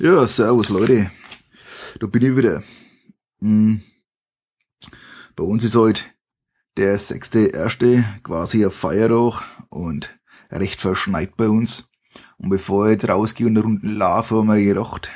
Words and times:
Ja, 0.00 0.26
servus 0.26 0.70
Leute. 0.70 1.12
Da 2.00 2.08
bin 2.08 2.22
ich 2.22 2.36
wieder. 2.36 2.64
Hm. 3.38 3.80
Bei 5.36 5.44
uns 5.44 5.62
ist 5.62 5.76
heute 5.76 6.02
der 6.76 6.98
sechste 6.98 7.46
erste 7.46 8.04
quasi 8.24 8.64
ein 8.64 8.72
Feiertag 8.72 9.44
und 9.68 10.18
recht 10.50 10.80
verschneit 10.80 11.36
bei 11.36 11.48
uns. 11.48 11.92
Und 12.38 12.48
bevor 12.48 12.86
ich 12.86 12.94
jetzt 12.94 13.08
rausgehe 13.08 13.46
und 13.46 13.56
eine 13.56 13.64
Runde 13.64 13.86
laufe, 13.86 14.34
haben 14.34 14.48
wir 14.48 14.64
gedacht, 14.64 15.12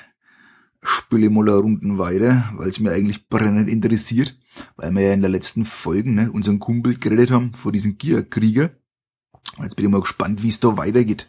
spiele 0.81 1.27
ich 1.27 1.33
mal 1.33 1.49
eine 1.49 1.59
Runde 1.59 1.99
weiter, 1.99 2.53
weil 2.55 2.69
es 2.69 2.79
mir 2.79 2.93
eigentlich 2.93 3.29
brennend 3.29 3.69
interessiert, 3.69 4.39
weil 4.77 4.93
wir 4.93 5.03
ja 5.03 5.13
in 5.13 5.23
der 5.23 5.31
letzten 5.31 5.65
Folge 5.65 6.13
ne, 6.13 6.31
unseren 6.31 6.61
Kumpel 6.61 6.97
geredet 6.97 7.33
haben 7.33 7.53
vor 7.53 7.73
diesem 7.73 7.99
Gear-Krieger. 7.99 8.71
Jetzt 9.61 9.75
bin 9.75 9.87
ich 9.87 9.91
mal 9.91 10.03
gespannt, 10.03 10.41
wie 10.45 10.51
es 10.51 10.61
da 10.61 10.77
weitergeht. 10.77 11.29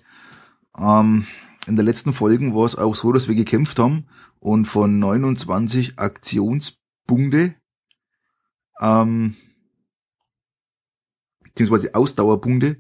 Ähm, 0.78 1.26
in 1.68 1.76
der 1.76 1.86
letzten 1.86 2.14
Folgen 2.14 2.56
war 2.56 2.66
es 2.66 2.76
auch 2.76 2.96
so, 2.96 3.12
dass 3.12 3.28
wir 3.28 3.36
gekämpft 3.36 3.80
haben 3.80 4.06
und 4.40 4.66
von 4.66 5.00
29 5.00 6.00
Aktionspunkte, 6.00 7.56
ähm, 8.82 9.36
beziehungsweise 11.44 11.96
Ausdauerpunkte, 11.96 12.78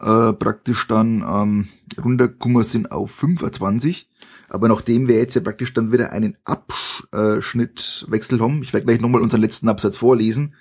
äh, 0.00 0.32
praktisch 0.32 0.86
dann 0.86 1.22
ähm, 1.28 1.68
runtergekommen 2.02 2.64
sind 2.64 2.92
auf 2.92 3.10
25. 3.10 4.08
Aber 4.48 4.68
nachdem 4.68 5.08
wir 5.08 5.16
jetzt 5.16 5.34
ja 5.34 5.40
praktisch 5.40 5.74
dann 5.74 5.92
wieder 5.92 6.12
einen 6.12 6.36
Abschnittwechsel 6.44 8.40
haben, 8.40 8.62
ich 8.62 8.72
werde 8.72 8.86
gleich 8.86 9.00
nochmal 9.00 9.22
unseren 9.22 9.40
letzten 9.40 9.68
Absatz 9.68 9.96
vorlesen, 9.96 10.54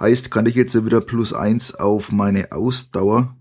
heißt, 0.00 0.30
kann 0.30 0.46
ich 0.46 0.54
jetzt 0.54 0.74
ja 0.74 0.84
wieder 0.84 1.00
plus 1.00 1.32
eins 1.32 1.74
auf 1.74 2.12
meine 2.12 2.52
Ausdauer 2.52 3.36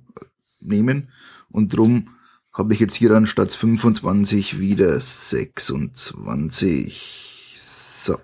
nehmen 0.59 1.09
und 1.49 1.75
drum 1.75 2.09
habe 2.53 2.73
ich 2.73 2.79
jetzt 2.79 2.95
hier 2.95 3.09
dann 3.09 3.27
statt 3.27 3.53
25 3.53 4.59
wieder 4.59 4.99
26. 4.99 7.55
So. 7.55 8.17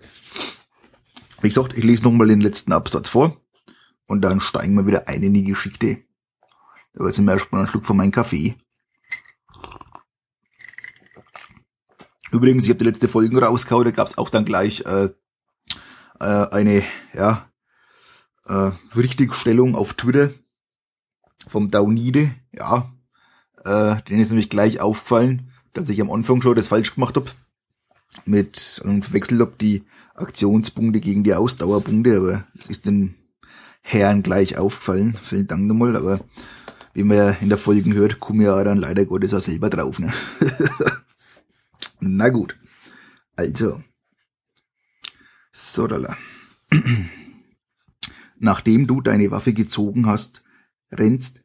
Wie 1.41 1.49
gesagt, 1.49 1.77
ich 1.77 1.83
lese 1.83 2.03
nochmal 2.03 2.27
den 2.27 2.41
letzten 2.41 2.73
Absatz 2.73 3.09
vor 3.09 3.39
und 4.07 4.21
dann 4.21 4.39
steigen 4.39 4.75
wir 4.75 4.87
wieder 4.87 5.07
ein 5.07 5.23
in 5.23 5.33
die 5.33 5.43
Geschichte. 5.43 6.03
Aber 6.95 7.07
jetzt 7.07 7.19
erstmal 7.19 7.61
einen 7.61 7.67
Schluck 7.67 7.85
von 7.85 7.97
meinem 7.97 8.11
Kaffee. 8.11 8.55
Übrigens, 12.31 12.63
ich 12.63 12.69
habe 12.69 12.79
die 12.79 12.85
letzte 12.85 13.07
Folge 13.07 13.39
rausgehauen, 13.39 13.85
da 13.85 13.91
gab 13.91 14.07
es 14.07 14.17
auch 14.17 14.29
dann 14.29 14.45
gleich 14.45 14.81
äh, 14.85 15.09
äh, 16.19 16.49
eine 16.49 16.83
ja, 17.13 17.49
äh, 18.45 18.71
Richtigstellung 18.95 19.75
auf 19.75 19.93
Twitter 19.93 20.31
vom 21.47 21.69
Daunide. 21.69 22.35
Ja, 22.51 22.94
äh, 23.65 24.01
denen 24.03 24.21
ist 24.21 24.29
nämlich 24.29 24.49
gleich 24.49 24.79
aufgefallen, 24.79 25.51
dass 25.73 25.89
ich 25.89 25.99
am 26.01 26.11
Anfang 26.11 26.41
schon 26.41 26.55
das 26.55 26.67
falsch 26.67 26.95
gemacht 26.95 27.15
hab. 27.15 27.33
Mit 28.25 28.81
einem 28.85 29.03
verwechselt 29.03 29.41
hab 29.41 29.57
die 29.57 29.83
Aktionspunkte 30.15 31.01
gegen 31.01 31.23
die 31.23 31.33
Ausdauerpunkte, 31.33 32.17
aber 32.17 32.47
es 32.57 32.67
ist 32.67 32.85
den 32.85 33.15
Herren 33.81 34.23
gleich 34.23 34.57
aufgefallen. 34.57 35.19
Vielen 35.21 35.47
Dank 35.47 35.63
nochmal, 35.65 35.95
aber 35.97 36.21
wie 36.93 37.03
man 37.03 37.17
ja 37.17 37.29
in 37.31 37.49
der 37.49 37.57
Folge 37.57 37.93
hört, 37.93 38.19
komme 38.19 38.45
ja 38.45 38.63
dann 38.63 38.77
leider 38.77 39.05
Gottes 39.05 39.33
auch 39.33 39.41
selber 39.41 39.69
drauf. 39.69 39.99
Ne? 39.99 40.13
Na 41.99 42.29
gut. 42.29 42.57
Also. 43.35 43.83
Sodala. 45.51 46.15
Nachdem 48.39 48.87
du 48.87 49.01
deine 49.01 49.31
Waffe 49.31 49.53
gezogen 49.53 50.05
hast, 50.05 50.41
rennst 50.91 51.44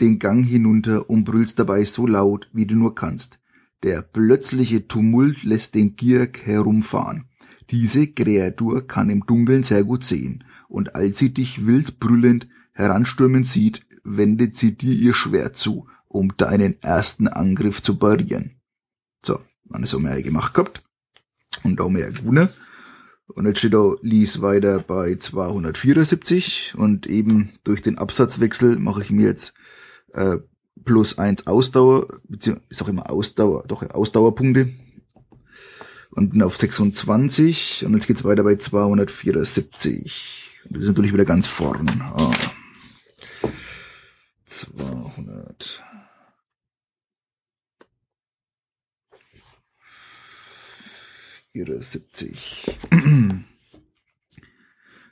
den 0.00 0.18
Gang 0.18 0.44
hinunter 0.44 1.08
und 1.08 1.24
brüllst 1.24 1.58
dabei 1.58 1.84
so 1.84 2.06
laut, 2.06 2.48
wie 2.52 2.66
du 2.66 2.74
nur 2.74 2.94
kannst. 2.94 3.38
Der 3.82 4.02
plötzliche 4.02 4.86
Tumult 4.88 5.42
lässt 5.42 5.74
den 5.74 5.96
Gierk 5.96 6.44
herumfahren. 6.44 7.24
Diese 7.70 8.08
Kreatur 8.08 8.86
kann 8.86 9.10
im 9.10 9.24
Dunkeln 9.26 9.62
sehr 9.62 9.84
gut 9.84 10.04
sehen, 10.04 10.44
und 10.68 10.94
als 10.94 11.18
sie 11.18 11.32
dich 11.32 11.66
wild 11.66 11.98
brüllend 11.98 12.48
heranstürmen 12.72 13.44
sieht, 13.44 13.86
wendet 14.04 14.56
sie 14.56 14.76
dir 14.76 14.94
ihr 14.94 15.14
Schwert 15.14 15.56
zu, 15.56 15.86
um 16.08 16.36
deinen 16.36 16.82
ersten 16.82 17.28
Angriff 17.28 17.82
zu 17.82 17.96
parieren. 17.96 18.60
So, 19.24 19.40
dann 19.64 19.82
ist 19.82 19.94
auch 19.94 20.00
mehr 20.00 20.22
gemacht 20.22 20.54
gehabt. 20.54 20.82
Und 21.62 21.80
auch 21.80 21.90
mehr 21.90 22.12
Gune. 22.12 22.48
Und 23.26 23.46
jetzt 23.46 23.58
steht 23.58 23.74
da 23.74 23.94
Lies 24.02 24.42
weiter 24.42 24.80
bei 24.80 25.14
274 25.14 26.74
und 26.76 27.06
eben 27.06 27.50
durch 27.64 27.82
den 27.82 27.98
Absatzwechsel 27.98 28.78
mache 28.78 29.02
ich 29.02 29.10
mir 29.10 29.26
jetzt 29.26 29.54
äh, 30.14 30.38
plus 30.84 31.18
eins 31.18 31.46
Ausdauer, 31.46 32.06
beziehungsweise 32.28 32.66
ist 32.68 32.82
auch 32.82 32.88
immer 32.88 33.10
Ausdauer, 33.10 33.64
doch 33.66 33.82
Ausdauerpunkte. 33.90 34.72
Und 36.12 36.30
bin 36.30 36.42
auf 36.42 36.56
26 36.56 37.86
und 37.86 37.94
jetzt 37.94 38.08
geht's 38.08 38.24
weiter 38.24 38.42
bei 38.42 38.56
274. 38.56 40.60
Und 40.64 40.74
das 40.74 40.82
ist 40.82 40.88
natürlich 40.88 41.12
wieder 41.12 41.24
ganz 41.24 41.46
vorn. 41.46 41.88
Ah. 42.00 42.32
200. 44.44 45.84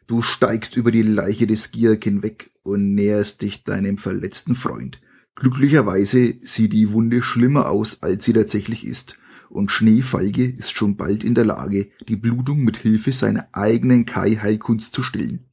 Du 0.08 0.22
steigst 0.22 0.74
über 0.78 0.90
die 0.90 1.02
Leiche 1.02 1.46
des 1.46 1.70
Giak 1.70 2.04
hinweg 2.04 2.50
und 2.62 2.94
näherst 2.94 3.42
dich 3.42 3.62
deinem 3.64 3.98
verletzten 3.98 4.56
Freund. 4.56 5.02
Glücklicherweise 5.34 6.34
sieht 6.40 6.72
die 6.72 6.92
Wunde 6.92 7.20
schlimmer 7.20 7.68
aus, 7.68 8.02
als 8.02 8.24
sie 8.24 8.32
tatsächlich 8.32 8.86
ist, 8.86 9.18
und 9.50 9.70
Schneefalge 9.70 10.46
ist 10.46 10.74
schon 10.74 10.96
bald 10.96 11.22
in 11.22 11.34
der 11.34 11.44
Lage, 11.44 11.90
die 12.08 12.16
Blutung 12.16 12.60
mit 12.60 12.78
Hilfe 12.78 13.12
seiner 13.12 13.48
eigenen 13.52 14.06
Kai-Heilkunst 14.06 14.94
zu 14.94 15.02
stillen. 15.02 15.50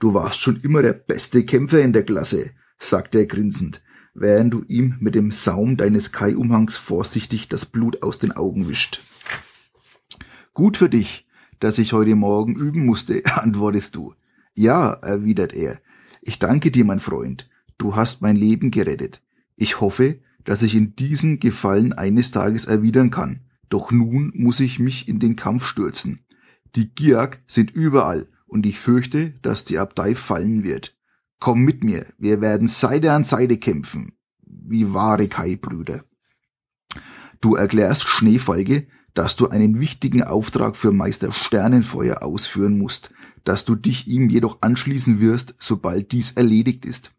Du 0.00 0.12
warst 0.12 0.40
schon 0.40 0.56
immer 0.56 0.82
der 0.82 0.94
beste 0.94 1.44
Kämpfer 1.44 1.80
in 1.82 1.92
der 1.92 2.02
Klasse, 2.02 2.50
sagte 2.80 3.18
er 3.18 3.26
grinsend, 3.26 3.80
während 4.12 4.54
du 4.54 4.64
ihm 4.66 4.96
mit 4.98 5.14
dem 5.14 5.30
Saum 5.30 5.76
deines 5.76 6.10
Kai-Umhangs 6.10 6.76
vorsichtig 6.76 7.48
das 7.48 7.64
Blut 7.64 8.02
aus 8.02 8.18
den 8.18 8.32
Augen 8.32 8.68
wischt. 8.68 9.02
Gut 10.52 10.76
für 10.76 10.88
dich, 10.88 11.25
dass 11.60 11.78
ich 11.78 11.92
heute 11.92 12.14
Morgen 12.14 12.54
üben 12.54 12.84
musste, 12.84 13.22
antwortest 13.36 13.96
du. 13.96 14.14
Ja, 14.54 14.92
erwidert 14.92 15.54
er. 15.54 15.80
Ich 16.22 16.38
danke 16.38 16.70
dir, 16.70 16.84
mein 16.84 17.00
Freund. 17.00 17.48
Du 17.78 17.94
hast 17.94 18.22
mein 18.22 18.36
Leben 18.36 18.70
gerettet. 18.70 19.22
Ich 19.54 19.80
hoffe, 19.80 20.18
dass 20.44 20.62
ich 20.62 20.74
in 20.74 20.96
diesen 20.96 21.40
Gefallen 21.40 21.92
eines 21.92 22.30
Tages 22.30 22.64
erwidern 22.64 23.10
kann. 23.10 23.40
Doch 23.68 23.90
nun 23.90 24.32
muss 24.34 24.60
ich 24.60 24.78
mich 24.78 25.08
in 25.08 25.18
den 25.18 25.36
Kampf 25.36 25.66
stürzen. 25.66 26.20
Die 26.76 26.94
Giak 26.94 27.42
sind 27.46 27.70
überall 27.70 28.28
und 28.46 28.64
ich 28.66 28.78
fürchte, 28.78 29.30
dass 29.42 29.64
die 29.64 29.78
Abtei 29.78 30.14
fallen 30.14 30.62
wird. 30.62 30.96
Komm 31.40 31.62
mit 31.62 31.84
mir, 31.84 32.06
wir 32.18 32.40
werden 32.40 32.68
Seite 32.68 33.12
an 33.12 33.24
Seite 33.24 33.58
kämpfen, 33.58 34.12
wie 34.42 34.94
wahre 34.94 35.28
Kai-Brüder. 35.28 36.04
Du 37.40 37.54
erklärst 37.56 38.08
Schneefeige, 38.08 38.86
dass 39.16 39.34
du 39.34 39.48
einen 39.48 39.80
wichtigen 39.80 40.22
Auftrag 40.22 40.76
für 40.76 40.92
Meister 40.92 41.32
Sternenfeuer 41.32 42.22
ausführen 42.22 42.76
musst, 42.76 43.12
dass 43.44 43.64
du 43.64 43.74
dich 43.74 44.06
ihm 44.06 44.28
jedoch 44.28 44.58
anschließen 44.60 45.20
wirst, 45.20 45.54
sobald 45.58 46.12
dies 46.12 46.32
erledigt 46.32 46.84
ist. 46.84 47.12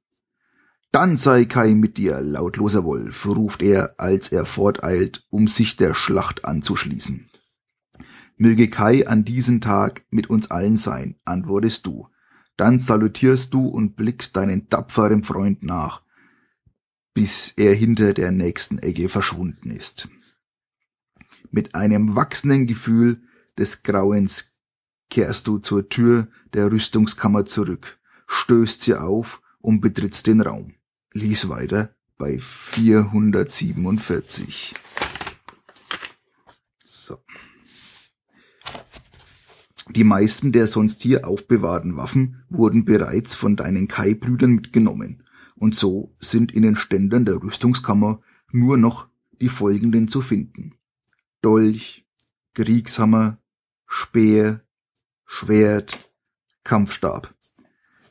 Dann 0.92 1.18
sei 1.18 1.46
Kai 1.46 1.74
mit 1.74 1.98
dir, 1.98 2.22
lautloser 2.22 2.84
Wolf, 2.84 3.26
ruft 3.26 3.64
er, 3.64 3.96
als 3.98 4.32
er 4.32 4.46
forteilt, 4.46 5.26
um 5.32 5.48
sich 5.48 5.76
der 5.76 5.96
Schlacht 5.96 6.46
anzuschließen. 6.46 7.30
Möge 8.38 8.70
Kai 8.70 9.08
an 9.08 9.26
diesem 9.26 9.60
Tag 9.60 10.06
mit 10.12 10.30
uns 10.30 10.52
allen 10.52 10.78
sein, 10.78 11.16
antwortest 11.26 11.88
du. 11.88 12.08
Dann 12.58 12.80
salutierst 12.80 13.52
du 13.56 13.68
und 13.68 13.96
blickst 13.96 14.36
deinen 14.38 14.70
tapferen 14.70 15.24
Freund 15.24 15.64
nach, 15.64 16.04
bis 17.16 17.54
er 17.58 17.74
hinter 17.74 18.14
der 18.14 18.32
nächsten 18.32 18.78
Ecke 18.78 19.10
verschwunden 19.10 19.72
ist. 19.72 20.10
Mit 21.52 21.76
einem 21.76 22.16
wachsenden 22.16 22.66
Gefühl 22.68 23.22
des 23.58 23.84
Grauens 23.84 24.54
kehrst 25.10 25.48
du 25.48 25.58
zur 25.60 25.88
Tür 25.90 26.30
der 26.54 26.72
Rüstungskammer 26.72 27.44
zurück, 27.46 28.00
stößt 28.28 28.82
sie 28.82 28.96
auf 28.96 29.42
und 29.60 29.82
betrittst 29.82 30.26
den 30.28 30.40
Raum. 30.42 30.76
Lies 31.14 31.50
weiter 31.50 31.96
bei 32.18 32.40
447. 32.40 34.74
So. 36.84 37.18
Die 39.90 40.04
meisten 40.04 40.52
der 40.52 40.68
sonst 40.68 41.02
hier 41.02 41.26
aufbewahrten 41.28 41.96
Waffen 41.96 42.44
wurden 42.50 42.84
bereits 42.86 43.36
von 43.36 43.56
deinen 43.56 43.88
Kai-Brüdern 43.88 44.52
mitgenommen, 44.52 45.24
und 45.56 45.74
so 45.74 46.14
sind 46.20 46.52
in 46.52 46.64
den 46.64 46.76
Ständern 46.76 47.26
der 47.26 47.42
Rüstungskammer 47.42 48.22
nur 48.52 48.78
noch 48.78 49.08
die 49.42 49.50
folgenden 49.50 50.08
zu 50.08 50.22
finden. 50.22 50.76
Dolch, 51.42 52.06
Kriegshammer, 52.54 53.38
Speer, 53.86 54.62
Schwert, 55.26 55.98
Kampfstab. 56.64 57.34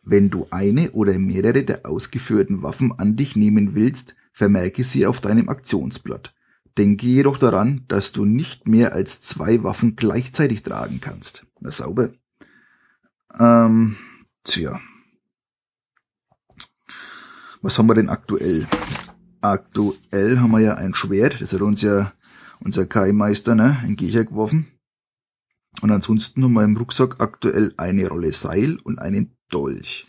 Wenn 0.03 0.31
du 0.31 0.47
eine 0.51 0.93
oder 0.93 1.19
mehrere 1.19 1.65
der 1.65 1.85
ausgeführten 1.85 2.63
Waffen 2.63 2.93
an 2.99 3.17
dich 3.17 3.35
nehmen 3.35 3.75
willst, 3.75 4.15
vermerke 4.33 4.85
sie 4.85 5.07
auf 5.07 5.21
deinem 5.21 5.49
Aktionsblatt. 5.49 6.35
Denke 6.79 7.07
jedoch 7.07 7.39
daran, 7.39 7.85
dass 7.89 8.13
du 8.13 8.25
nicht 8.25 8.69
mehr 8.69 8.93
als 8.93 9.21
zwei 9.21 9.63
Waffen 9.65 9.97
gleichzeitig 9.97 10.63
tragen 10.63 11.01
kannst. 11.01 11.47
Na 11.59 11.71
sauber. 11.71 12.11
Ähm, 13.39 13.97
tja. 14.45 14.81
Was 17.63 17.79
haben 17.79 17.89
wir 17.89 17.95
denn 17.95 18.11
aktuell? 18.11 18.69
Aktuell 19.41 20.39
haben 20.39 20.51
wir 20.53 20.61
ja 20.61 20.75
ein 20.75 20.95
Schwert, 20.95 21.41
das 21.41 21.53
hat 21.53 21.63
uns 21.63 21.83
ja 21.83 22.13
unser 22.61 22.87
Kai-Meister 22.87 23.55
ne, 23.55 23.83
in 23.87 23.97
Gecher 23.97 24.25
geworfen. 24.25 24.67
Und 25.83 25.91
ansonsten 25.91 26.41
wir 26.55 26.65
im 26.65 26.77
Rucksack 26.77 27.21
aktuell 27.21 27.75
eine 27.77 28.09
Rolle 28.09 28.33
Seil 28.33 28.79
und 28.83 28.99
einen 28.99 29.37
Dolch. 29.51 30.07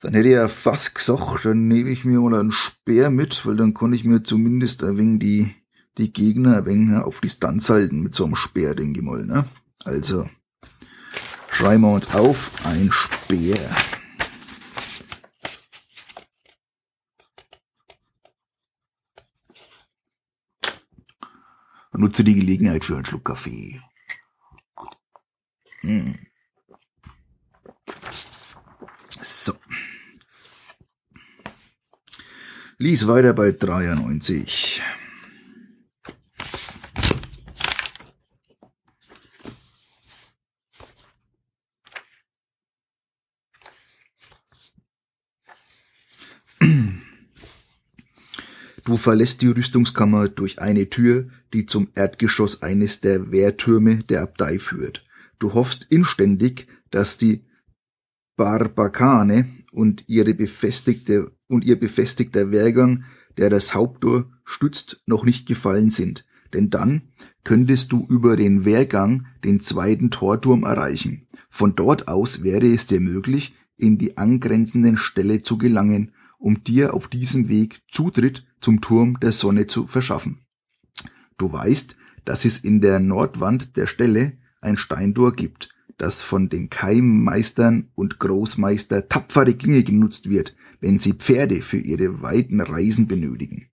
Dann 0.00 0.14
hätte 0.14 0.28
ich 0.28 0.34
ja 0.34 0.48
fast 0.48 0.94
gesagt, 0.94 1.44
dann 1.44 1.68
nehme 1.68 1.90
ich 1.90 2.04
mir 2.04 2.20
mal 2.20 2.38
einen 2.38 2.52
Speer 2.52 3.10
mit, 3.10 3.44
weil 3.44 3.56
dann 3.56 3.74
kann 3.74 3.92
ich 3.92 4.04
mir 4.04 4.22
zumindest 4.22 4.82
ein 4.82 4.96
wenig 4.96 5.20
die, 5.20 5.54
die 5.98 6.12
Gegner 6.12 6.58
ein 6.58 6.66
wenig 6.66 6.96
auf 7.02 7.20
Distanz 7.20 7.68
halten 7.68 8.02
mit 8.02 8.14
so 8.14 8.24
einem 8.24 8.36
Speer, 8.36 8.74
denke 8.74 9.00
ich 9.00 9.04
mal. 9.04 9.26
Ne? 9.26 9.44
Also, 9.84 10.26
schreiben 11.50 11.82
wir 11.82 11.92
uns 11.92 12.14
auf, 12.14 12.52
ein 12.64 12.90
Speer. 12.92 13.58
Nutze 21.98 22.24
die 22.24 22.34
Gelegenheit 22.34 22.84
für 22.84 22.96
einen 22.96 23.04
Schluck 23.04 23.24
Kaffee. 23.24 23.80
Hm. 25.80 26.14
So. 29.20 29.54
Lies 32.78 33.06
weiter 33.06 33.34
bei 33.34 33.52
93. 33.52 34.82
Du 48.90 48.96
verlässt 48.96 49.42
die 49.42 49.46
Rüstungskammer 49.46 50.28
durch 50.28 50.58
eine 50.60 50.90
Tür, 50.90 51.28
die 51.52 51.66
zum 51.66 51.88
Erdgeschoss 51.94 52.62
eines 52.62 53.00
der 53.00 53.32
Wehrtürme 53.32 53.96
der 54.04 54.22
Abtei 54.22 54.58
führt. 54.58 55.04
Du 55.38 55.54
hoffst 55.54 55.86
inständig, 55.90 56.66
dass 56.90 57.16
die 57.16 57.44
Barbakane 58.36 59.48
und 59.72 60.04
ihre 60.06 60.34
befestigte 60.34 61.32
und 61.48 61.64
ihr 61.64 61.78
befestigter 61.78 62.50
Wehrgang, 62.50 63.04
der 63.36 63.50
das 63.50 63.74
Haupttor 63.74 64.30
stützt, 64.44 65.02
noch 65.06 65.24
nicht 65.24 65.46
gefallen 65.46 65.90
sind, 65.90 66.26
denn 66.52 66.70
dann 66.70 67.02
könntest 67.44 67.92
du 67.92 68.06
über 68.08 68.36
den 68.36 68.64
Wehrgang 68.64 69.26
den 69.44 69.60
zweiten 69.60 70.10
Torturm 70.10 70.64
erreichen. 70.64 71.26
Von 71.48 71.74
dort 71.74 72.08
aus 72.08 72.42
wäre 72.42 72.66
es 72.66 72.86
dir 72.86 73.00
möglich, 73.00 73.54
in 73.76 73.98
die 73.98 74.18
angrenzenden 74.18 74.96
Ställe 74.96 75.42
zu 75.42 75.58
gelangen, 75.58 76.12
um 76.38 76.62
dir 76.64 76.94
auf 76.94 77.08
diesem 77.08 77.48
Weg 77.48 77.82
Zutritt 77.90 78.46
zum 78.60 78.80
Turm 78.80 79.18
der 79.20 79.32
Sonne 79.32 79.66
zu 79.66 79.86
verschaffen. 79.86 80.40
Du 81.40 81.50
weißt, 81.50 81.96
dass 82.26 82.44
es 82.44 82.58
in 82.58 82.82
der 82.82 83.00
Nordwand 83.00 83.78
der 83.78 83.86
Stelle 83.86 84.36
ein 84.60 84.76
Steintor 84.76 85.32
gibt, 85.32 85.70
das 85.96 86.22
von 86.22 86.50
den 86.50 86.68
Keimmeistern 86.68 87.88
und 87.94 88.18
Großmeister 88.18 89.08
tapfere 89.08 89.54
Klinge 89.54 89.82
genutzt 89.82 90.28
wird, 90.28 90.54
wenn 90.80 90.98
sie 90.98 91.14
Pferde 91.14 91.62
für 91.62 91.78
ihre 91.78 92.20
weiten 92.20 92.60
Reisen 92.60 93.06
benötigen. 93.06 93.70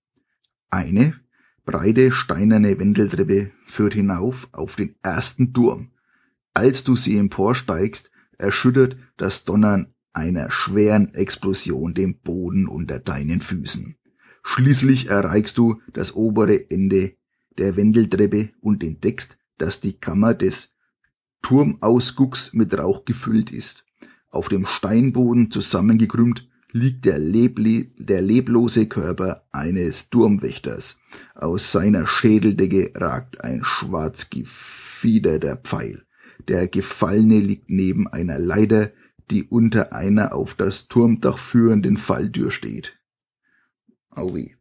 Eine 0.70 1.20
breite 1.66 2.10
steinerne 2.10 2.80
Wendeltreppe 2.80 3.50
führt 3.66 3.92
hinauf 3.92 4.48
auf 4.52 4.76
den 4.76 4.94
ersten 5.02 5.52
Turm. 5.52 5.90
Als 6.54 6.84
du 6.84 6.96
sie 6.96 7.18
emporsteigst, 7.18 8.10
erschüttert 8.38 8.96
das 9.18 9.44
Donnern 9.44 9.92
einer 10.14 10.50
schweren 10.50 11.12
Explosion 11.12 11.92
den 11.92 12.18
Boden 12.20 12.66
unter 12.66 12.98
deinen 12.98 13.42
Füßen. 13.42 13.98
Schließlich 14.42 15.08
erreichst 15.08 15.58
du 15.58 15.82
das 15.92 16.14
obere 16.16 16.70
Ende 16.70 17.17
der 17.58 17.76
Wendeltreppe 17.76 18.50
und 18.60 18.82
entdeckst, 18.82 19.36
dass 19.58 19.80
die 19.80 19.94
Kammer 19.94 20.34
des 20.34 20.74
Turmausgucks 21.42 22.52
mit 22.54 22.76
Rauch 22.78 23.04
gefüllt 23.04 23.52
ist. 23.52 23.84
Auf 24.30 24.48
dem 24.48 24.66
Steinboden 24.66 25.50
zusammengekrümmt 25.50 26.48
liegt 26.72 27.04
der, 27.06 27.18
leble 27.18 27.86
der 27.98 28.20
leblose 28.20 28.86
Körper 28.86 29.46
eines 29.52 30.10
Turmwächters. 30.10 30.98
Aus 31.34 31.72
seiner 31.72 32.06
Schädeldecke 32.06 32.92
ragt 32.94 33.42
ein 33.42 33.64
schwarz 33.64 34.28
gefiederter 34.30 35.56
Pfeil. 35.56 36.02
Der 36.46 36.68
Gefallene 36.68 37.40
liegt 37.40 37.70
neben 37.70 38.06
einer 38.08 38.38
Leiter, 38.38 38.90
die 39.30 39.44
unter 39.44 39.92
einer 39.92 40.34
auf 40.34 40.54
das 40.54 40.88
Turmdach 40.88 41.38
führenden 41.38 41.96
Falltür 41.96 42.50
steht. 42.50 42.98
Auwe. 44.10 44.57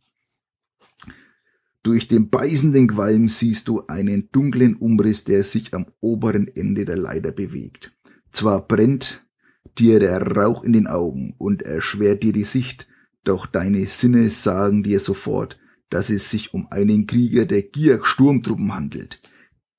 Durch 1.88 2.10
den 2.10 2.30
beißenden 2.30 2.90
Qualm 2.90 3.30
siehst 3.30 3.70
du 3.70 3.88
einen 3.88 4.28
dunklen 4.34 4.76
Umriss, 4.76 5.24
der 5.24 5.46
sich 5.46 5.74
am 5.74 5.86
oberen 6.02 6.50
Ende 6.54 6.84
der 6.84 6.98
Leiter 6.98 7.32
bewegt. 7.32 7.94
Zwar 8.34 8.68
brennt 8.68 9.26
dir 9.78 10.02
der 10.02 10.22
Rauch 10.22 10.66
in 10.66 10.74
den 10.74 10.88
Augen 10.88 11.34
und 11.38 11.64
erschwert 11.64 12.24
dir 12.24 12.34
die 12.34 12.44
Sicht, 12.44 12.90
doch 13.24 13.46
deine 13.46 13.86
Sinne 13.86 14.30
sagen 14.32 14.84
dir 14.84 15.00
sofort, 15.00 15.60
dass 15.90 16.10
es 16.10 16.30
sich 16.30 16.54
um 16.54 16.68
einen 16.72 17.08
Krieger 17.08 17.46
der 17.46 17.62
Gier 17.62 18.02
Sturmtruppen 18.04 18.76
handelt. 18.76 19.22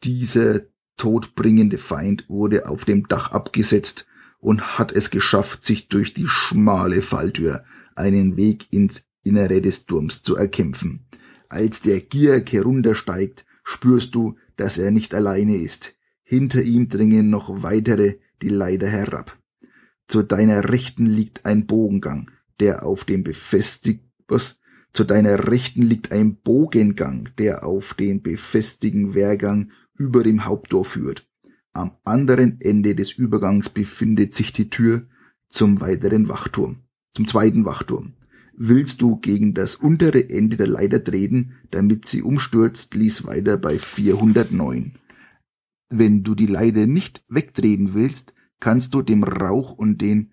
Dieser 0.02 0.62
todbringende 0.96 1.76
Feind 1.76 2.24
wurde 2.28 2.70
auf 2.70 2.86
dem 2.86 3.06
Dach 3.06 3.32
abgesetzt 3.32 4.06
und 4.38 4.78
hat 4.78 4.92
es 4.92 5.10
geschafft, 5.10 5.62
sich 5.62 5.88
durch 5.88 6.14
die 6.14 6.26
schmale 6.26 7.02
Falltür 7.02 7.64
einen 7.96 8.38
Weg 8.38 8.66
ins 8.70 9.02
Innere 9.24 9.60
des 9.60 9.84
Turms 9.84 10.22
zu 10.22 10.36
erkämpfen. 10.36 11.04
Als 11.48 11.80
der 11.80 12.00
Gierk 12.00 12.52
heruntersteigt, 12.52 13.46
spürst 13.64 14.14
du, 14.14 14.36
dass 14.56 14.78
er 14.78 14.90
nicht 14.90 15.14
alleine 15.14 15.56
ist. 15.56 15.94
Hinter 16.22 16.62
ihm 16.62 16.88
dringen 16.88 17.30
noch 17.30 17.62
weitere 17.62 18.16
die 18.42 18.50
Leiter 18.50 18.88
herab. 18.88 19.38
Zu 20.08 20.22
deiner 20.22 20.68
Rechten 20.70 21.06
liegt 21.06 21.44
ein 21.46 21.66
Bogengang, 21.66 22.30
der 22.60 22.84
auf 22.84 23.04
dem 23.04 23.24
befestigt? 23.24 24.04
Zu 24.92 25.04
deiner 25.04 25.48
Rechten 25.48 25.82
liegt 25.82 26.12
ein 26.12 26.36
Bogengang, 26.36 27.28
der 27.38 27.64
auf 27.64 27.94
den 27.94 28.22
befestigten 28.22 29.14
Wehrgang 29.14 29.70
über 29.94 30.22
dem 30.22 30.44
Haupttor 30.44 30.84
führt. 30.84 31.26
Am 31.72 31.92
anderen 32.04 32.60
Ende 32.60 32.94
des 32.94 33.12
Übergangs 33.12 33.68
befindet 33.68 34.34
sich 34.34 34.52
die 34.52 34.70
Tür 34.70 35.06
zum 35.48 35.80
weiteren 35.80 36.28
Wachturm, 36.28 36.80
zum 37.14 37.28
zweiten 37.28 37.64
Wachturm. 37.64 38.14
Willst 38.60 39.02
du 39.02 39.18
gegen 39.18 39.54
das 39.54 39.76
untere 39.76 40.30
Ende 40.30 40.56
der 40.56 40.66
Leiter 40.66 41.04
treten, 41.04 41.52
damit 41.70 42.06
sie 42.06 42.22
umstürzt, 42.22 42.92
lies 42.96 43.24
weiter 43.24 43.56
bei 43.56 43.78
409. 43.78 44.94
Wenn 45.90 46.24
du 46.24 46.34
die 46.34 46.46
Leiter 46.46 46.88
nicht 46.88 47.22
wegtreten 47.28 47.94
willst, 47.94 48.34
kannst 48.58 48.94
du 48.94 49.02
dem 49.02 49.22
Rauch 49.22 49.70
und 49.70 50.00
den 50.00 50.32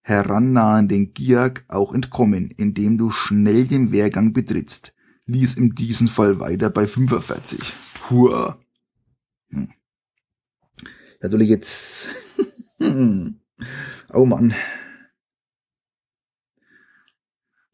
herannahenden 0.00 1.14
Giak 1.14 1.64
auch 1.68 1.94
entkommen, 1.94 2.50
indem 2.56 2.98
du 2.98 3.12
schnell 3.12 3.68
den 3.68 3.92
Wehrgang 3.92 4.32
betrittst. 4.32 4.92
Lies 5.26 5.54
in 5.54 5.76
diesem 5.76 6.08
Fall 6.08 6.40
weiter 6.40 6.70
bei 6.70 6.88
45. 6.88 7.60
Hua. 8.10 8.58
Hm. 9.50 9.68
Natürlich 11.22 11.48
jetzt. 11.48 12.08
oh 14.12 14.26
Mann. 14.26 14.54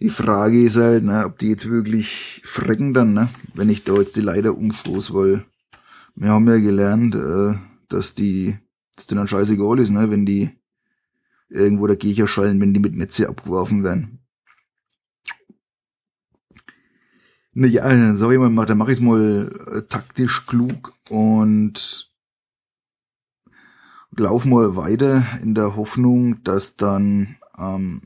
Die 0.01 0.11
Frage 0.11 0.63
ist 0.63 0.77
halt, 0.77 1.05
ne, 1.05 1.25
ob 1.25 1.39
die 1.39 1.49
jetzt 1.49 1.71
wirklich 1.71 2.43
frecken 2.45 2.93
dann, 2.93 3.15
ne, 3.15 3.29
wenn 3.55 3.71
ich 3.71 3.85
da 3.85 3.95
jetzt 3.95 4.17
die 4.17 4.21
Leiter 4.21 4.57
umstoß, 4.57 5.15
weil 5.15 5.47
wir 6.15 6.31
haben 6.31 6.49
ja 6.49 6.59
gelernt, 6.59 7.15
äh, 7.15 7.55
dass 7.89 8.15
die, 8.15 8.59
dass 8.95 9.07
denen 9.07 9.19
dann 9.19 9.29
scheißegal 9.29 9.79
ist, 9.79 9.91
ne, 9.91 10.11
wenn 10.11 10.27
die 10.27 10.51
irgendwo 11.49 11.87
der 11.87 11.97
Gecher 11.97 12.27
schallen, 12.27 12.61
wenn 12.61 12.75
die 12.75 12.81
mit 12.81 12.95
Netze 12.95 13.29
abgeworfen 13.29 13.85
werden. 13.85 14.21
Naja, 17.55 18.17
sag 18.17 18.33
ich 18.33 18.39
mal, 18.39 18.67
dann 18.67 18.77
mache 18.77 18.93
ich 18.93 18.99
es 18.99 19.03
mal 19.03 19.51
äh, 19.73 19.83
taktisch 19.89 20.45
klug 20.45 20.93
und 21.09 22.13
lauf 24.15 24.45
mal 24.45 24.77
weiter 24.77 25.27
in 25.41 25.55
der 25.55 25.75
Hoffnung, 25.75 26.43
dass 26.45 26.77
dann 26.77 27.37
ähm, 27.57 28.03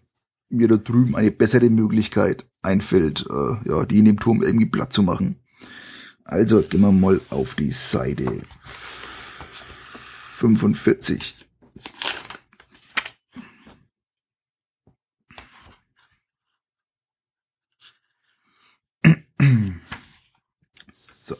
mir 0.50 0.68
da 0.68 0.76
drüben 0.76 1.16
eine 1.16 1.30
bessere 1.30 1.70
Möglichkeit 1.70 2.48
einfällt, 2.62 3.26
äh, 3.30 3.68
ja, 3.68 3.84
die 3.86 3.98
in 3.98 4.04
dem 4.04 4.18
Turm 4.18 4.42
irgendwie 4.42 4.66
platt 4.66 4.92
zu 4.92 5.02
machen. 5.02 5.36
Also 6.24 6.62
gehen 6.62 6.80
wir 6.80 6.92
mal 6.92 7.20
auf 7.30 7.54
die 7.54 7.70
Seite 7.70 8.42
45. 10.36 11.46
So. 20.92 21.36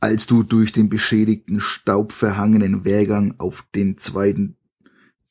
Als 0.00 0.26
du 0.26 0.42
durch 0.42 0.72
den 0.72 0.88
beschädigten, 0.88 1.60
staubverhangenen 1.60 2.84
Wehrgang 2.84 3.34
auf 3.38 3.64
den 3.74 3.98
zweiten 3.98 4.56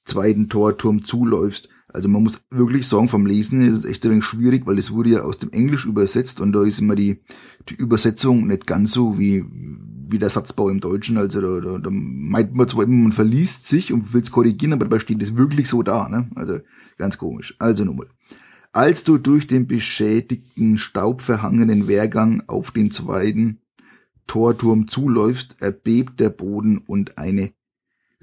zweiten 0.05 0.49
Torturm 0.49 1.03
zuläufst. 1.03 1.69
Also 1.93 2.07
man 2.07 2.23
muss 2.23 2.41
wirklich 2.49 2.87
sagen, 2.87 3.09
vom 3.09 3.25
Lesen 3.25 3.61
ist 3.61 3.79
es 3.79 3.85
echt 3.85 4.05
ein 4.05 4.11
wenig 4.11 4.25
schwierig, 4.25 4.65
weil 4.65 4.77
es 4.77 4.91
wurde 4.91 5.09
ja 5.09 5.21
aus 5.23 5.39
dem 5.39 5.51
Englisch 5.51 5.85
übersetzt 5.85 6.39
und 6.39 6.53
da 6.53 6.63
ist 6.63 6.79
immer 6.79 6.95
die, 6.95 7.21
die 7.67 7.75
Übersetzung 7.75 8.47
nicht 8.47 8.65
ganz 8.65 8.91
so 8.91 9.19
wie, 9.19 9.43
wie 10.09 10.19
der 10.19 10.29
Satzbau 10.29 10.69
im 10.69 10.79
Deutschen. 10.79 11.17
Also 11.17 11.41
da, 11.41 11.59
da, 11.59 11.77
da 11.79 11.89
meint 11.91 12.53
man 12.53 12.67
zwar 12.67 12.85
immer, 12.85 12.95
man 12.95 13.11
verliest 13.11 13.67
sich 13.67 13.91
und 13.91 14.13
will 14.13 14.21
es 14.21 14.31
korrigieren, 14.31 14.73
aber 14.73 14.85
dabei 14.85 14.99
steht 14.99 15.21
es 15.21 15.35
wirklich 15.35 15.67
so 15.67 15.83
da. 15.83 16.07
Ne? 16.07 16.29
Also 16.35 16.59
ganz 16.97 17.17
komisch. 17.17 17.55
Also 17.59 17.83
nochmal. 17.83 18.07
Als 18.71 19.03
du 19.03 19.17
durch 19.17 19.47
den 19.47 19.67
beschädigten, 19.67 20.77
staubverhangenen 20.77 21.89
Wehrgang 21.89 22.43
auf 22.47 22.71
den 22.71 22.89
zweiten 22.89 23.59
Torturm 24.27 24.87
zuläufst, 24.87 25.57
erbebt 25.59 26.21
der 26.21 26.29
Boden 26.29 26.77
und 26.77 27.17
eine 27.17 27.51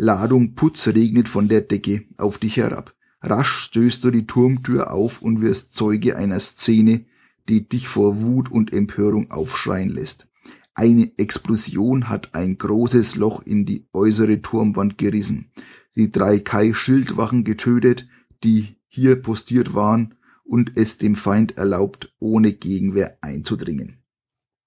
Ladung 0.01 0.55
Putz 0.55 0.87
regnet 0.87 1.29
von 1.29 1.49
der 1.49 1.61
Decke 1.61 2.05
auf 2.19 2.39
dich 2.39 2.57
herab. 2.57 2.95
Rasch 3.21 3.51
stößt 3.63 4.05
du 4.05 4.13
die 4.13 4.29
Turmtür 4.29 4.93
auf 4.93 5.21
und 5.21 5.41
wirst 5.41 5.75
Zeuge 5.75 6.17
einer 6.17 6.39
Szene, 6.39 7.07
die 7.49 7.69
dich 7.69 7.89
vor 7.89 8.23
Wut 8.23 8.49
und 8.49 8.73
Empörung 8.73 9.33
aufschreien 9.33 9.89
lässt. 9.89 10.29
Eine 10.73 11.11
Explosion 11.19 12.09
hat 12.09 12.37
ein 12.37 12.59
großes 12.59 13.17
Loch 13.17 13.43
in 13.43 13.67
die 13.67 13.89
äußere 13.93 14.41
Turmwand 14.41 14.99
gerissen, 14.99 15.51
die 15.97 16.13
drei 16.13 16.39
Kai-Schildwachen 16.39 17.43
getötet, 17.43 18.07
die 18.45 18.77
hier 18.87 19.17
postiert 19.17 19.75
waren 19.75 20.15
und 20.45 20.77
es 20.77 20.99
dem 20.99 21.17
Feind 21.17 21.59
erlaubt, 21.59 22.15
ohne 22.21 22.53
Gegenwehr 22.53 23.19
einzudringen. 23.21 23.99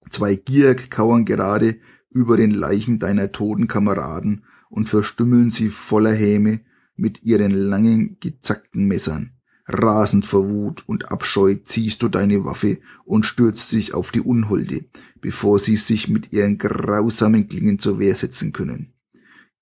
Zwei 0.09 0.35
Giak 0.35 0.91
kauern 0.91 1.23
gerade 1.23 1.77
über 2.09 2.35
den 2.35 2.51
Leichen 2.51 2.99
deiner 2.99 3.31
toten 3.31 3.67
Kameraden 3.67 4.43
und 4.71 4.89
verstümmeln 4.89 5.51
sie 5.51 5.69
voller 5.69 6.13
Häme 6.13 6.61
mit 6.95 7.23
ihren 7.23 7.51
langen, 7.51 8.17
gezackten 8.19 8.87
Messern. 8.87 9.33
Rasend 9.67 10.25
vor 10.25 10.49
Wut 10.49 10.83
und 10.87 11.11
Abscheu 11.11 11.55
ziehst 11.63 12.01
du 12.01 12.09
deine 12.09 12.43
Waffe 12.45 12.79
und 13.05 13.25
stürzt 13.25 13.71
dich 13.71 13.93
auf 13.93 14.11
die 14.11 14.21
Unholde, 14.21 14.85
bevor 15.21 15.59
sie 15.59 15.75
sich 15.75 16.07
mit 16.07 16.33
ihren 16.33 16.57
grausamen 16.57 17.47
Klingen 17.47 17.79
zur 17.79 17.99
Wehr 17.99 18.15
setzen 18.15 18.53
können. 18.53 18.93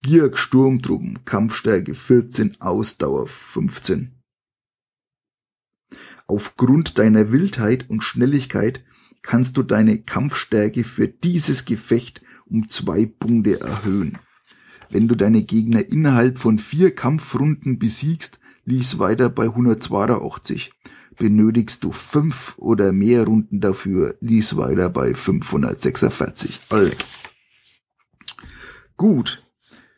Gierk 0.01 0.37
Sturmtruppen, 0.37 1.25
Kampfstärke 1.25 1.93
14, 1.93 2.61
Ausdauer 2.61 3.27
15. 3.27 4.15
Aufgrund 6.27 6.97
deiner 6.97 7.31
Wildheit 7.31 7.89
und 7.89 8.03
Schnelligkeit 8.03 8.83
kannst 9.21 9.57
du 9.57 9.63
deine 9.63 9.97
Kampfstärke 9.99 10.83
für 10.83 11.07
dieses 11.07 11.65
Gefecht 11.65 12.21
um 12.45 12.69
zwei 12.69 13.05
Punkte 13.05 13.59
erhöhen. 13.59 14.17
Wenn 14.89 15.07
du 15.07 15.15
deine 15.15 15.43
Gegner 15.43 15.87
innerhalb 15.87 16.37
von 16.37 16.59
vier 16.59 16.93
Kampfrunden 16.93 17.79
besiegst, 17.79 18.39
lies 18.65 18.99
weiter 18.99 19.29
bei 19.29 19.45
182. 19.45 20.71
Benötigst 21.17 21.83
du 21.83 21.91
fünf 21.91 22.55
oder 22.57 22.91
mehr 22.91 23.25
Runden 23.25 23.59
dafür, 23.59 24.15
lies 24.19 24.55
weiter 24.55 24.89
bei 24.89 25.13
546. 25.13 26.59
Alle. 26.69 26.91
Gut. 28.95 29.43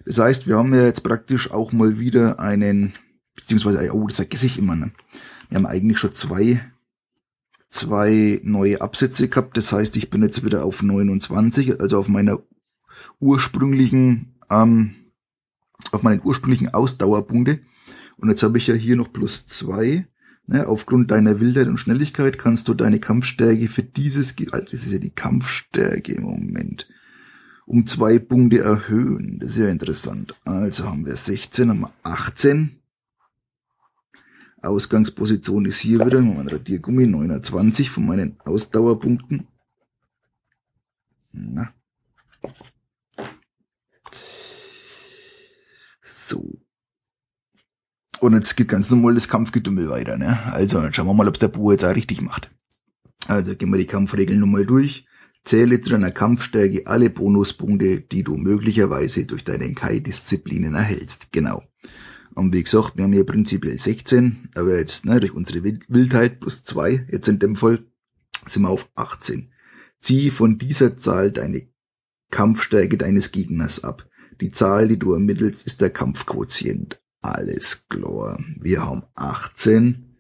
Das 0.06 0.18
heißt, 0.18 0.48
wir 0.48 0.58
haben 0.58 0.74
ja 0.74 0.86
jetzt 0.86 1.04
praktisch 1.04 1.52
auch 1.52 1.72
mal 1.72 2.00
wieder 2.00 2.40
einen, 2.40 2.94
beziehungsweise, 3.36 3.94
oh, 3.94 4.08
das 4.08 4.16
vergesse 4.16 4.48
ich 4.48 4.58
immer, 4.58 4.76
ne? 4.76 4.92
Wir 5.50 5.58
haben 5.58 5.68
eigentlich 5.68 6.00
schon 6.00 6.14
zwei 6.14 6.62
zwei 7.72 8.40
neue 8.44 8.82
Absätze 8.82 9.28
gehabt. 9.28 9.58
Das 9.58 9.72
heißt, 9.72 9.98
ich 9.98 10.12
bin 10.12 10.22
jetzt 10.22 10.46
wieder 10.46 10.64
auf 10.66 10.84
29, 10.84 11.80
also 11.80 11.98
auf 11.98 12.08
meiner 12.08 12.40
ursprünglichen, 13.20 14.36
ähm, 14.52 14.96
auf 15.92 16.04
meinen 16.04 16.22
ursprünglichen 16.24 16.74
Ausdauerpunkte. 16.74 17.62
Und 18.18 18.30
jetzt 18.30 18.44
habe 18.44 18.58
ich 18.58 18.68
ja 18.68 18.76
hier 18.76 18.96
noch 18.96 19.12
plus 19.12 19.48
zwei. 19.48 20.08
Ne, 20.48 20.68
aufgrund 20.68 21.12
deiner 21.12 21.40
Wildheit 21.40 21.68
und 21.68 21.78
Schnelligkeit 21.78 22.38
kannst 22.38 22.68
du 22.68 22.74
deine 22.74 23.00
Kampfstärke 23.00 23.68
für 23.70 23.84
dieses, 23.84 24.36
also 24.52 24.66
das 24.66 24.74
ist 24.74 24.92
ja 24.92 24.98
die 24.98 25.12
Kampfstärke 25.12 26.14
im 26.14 26.24
Moment, 26.24 26.90
um 27.66 27.86
zwei 27.88 28.20
Punkte 28.20 28.60
erhöhen. 28.60 29.40
Das 29.40 29.52
ist 29.52 29.58
ja 29.58 29.70
interessant. 29.70 30.36
Also 30.44 30.86
haben 30.86 31.06
wir 31.06 31.16
16, 31.16 31.70
haben 31.70 31.82
wir 31.82 31.94
18. 32.04 32.82
Ausgangsposition 34.62 35.66
ist 35.66 35.80
hier 35.80 36.06
wieder 36.06 36.22
mein 36.22 36.48
Radiergummi 36.48 37.08
29 37.08 37.90
von 37.90 38.06
meinen 38.06 38.40
Ausdauerpunkten. 38.42 39.48
Na. 41.32 41.74
So. 46.32 46.62
Und 48.22 48.34
jetzt 48.34 48.56
geht 48.56 48.70
ganz 48.70 48.90
normal 48.90 49.16
das 49.16 49.28
Kampfgetümmel 49.28 49.90
weiter. 49.90 50.18
Ne? 50.18 50.42
Also 50.54 50.82
dann 50.82 50.94
schauen 50.94 51.08
wir 51.08 51.14
mal, 51.14 51.28
ob 51.28 51.34
es 51.34 51.40
der 51.40 51.50
Buch 51.50 51.72
jetzt 51.72 51.84
auch 51.84 51.96
richtig 51.96 52.22
macht. 52.22 52.52
Also 53.28 53.56
gehen 53.56 53.70
wir 53.70 53.80
die 53.80 53.88
Kampfregeln 53.88 54.40
nochmal 54.40 54.66
durch. 54.66 55.06
Zähle 55.44 55.82
zu 55.82 55.90
deiner 55.90 56.12
Kampfstärke 56.12 56.86
alle 56.86 57.10
Bonuspunkte, 57.10 58.02
die 58.02 58.24
du 58.24 58.38
möglicherweise 58.38 59.26
durch 59.26 59.44
deine 59.44 59.74
Kai-Disziplinen 59.74 60.76
erhältst. 60.76 61.32
Genau. 61.32 61.64
Und 62.36 62.54
wie 62.54 62.64
gesagt, 62.64 62.96
wir 62.96 63.04
haben 63.04 63.14
hier 63.14 63.26
prinzipiell 63.26 63.78
16, 63.78 64.50
aber 64.56 64.78
jetzt 64.78 65.06
ne, 65.06 65.20
durch 65.20 65.34
unsere 65.34 65.64
Wildheit 65.64 66.40
plus 66.40 66.64
2, 66.64 67.08
jetzt 67.12 67.28
in 67.28 67.40
dem 67.40 67.56
Fall 67.56 67.84
sind 68.46 68.62
wir 68.62 68.70
auf 68.70 68.90
18. 68.96 69.52
Zieh 70.00 70.30
von 70.30 70.58
dieser 70.58 70.96
Zahl 70.96 71.32
deine 71.32 71.68
Kampfstärke 72.30 72.98
deines 72.98 73.32
Gegners 73.32 73.84
ab. 73.84 74.08
Die 74.42 74.52
Zahl, 74.52 74.88
die 74.88 74.98
du 74.98 75.14
ermittelst, 75.14 75.68
ist 75.68 75.82
der 75.82 75.92
Kampfquotient. 75.92 77.00
Alles 77.22 77.88
klar. 77.88 78.40
Wir 78.60 78.84
haben 78.84 79.04
18. 79.14 80.18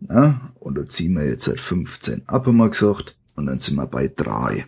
Na, 0.00 0.52
und 0.60 0.76
da 0.76 0.86
ziehen 0.86 1.14
wir 1.14 1.26
jetzt 1.26 1.46
seit 1.46 1.58
15 1.58 2.28
ab, 2.28 2.46
haben 2.46 2.58
wir 2.58 2.68
gesagt. 2.68 3.18
Und 3.34 3.46
dann 3.46 3.58
sind 3.58 3.76
wir 3.76 3.86
bei 3.86 4.08
3. 4.08 4.66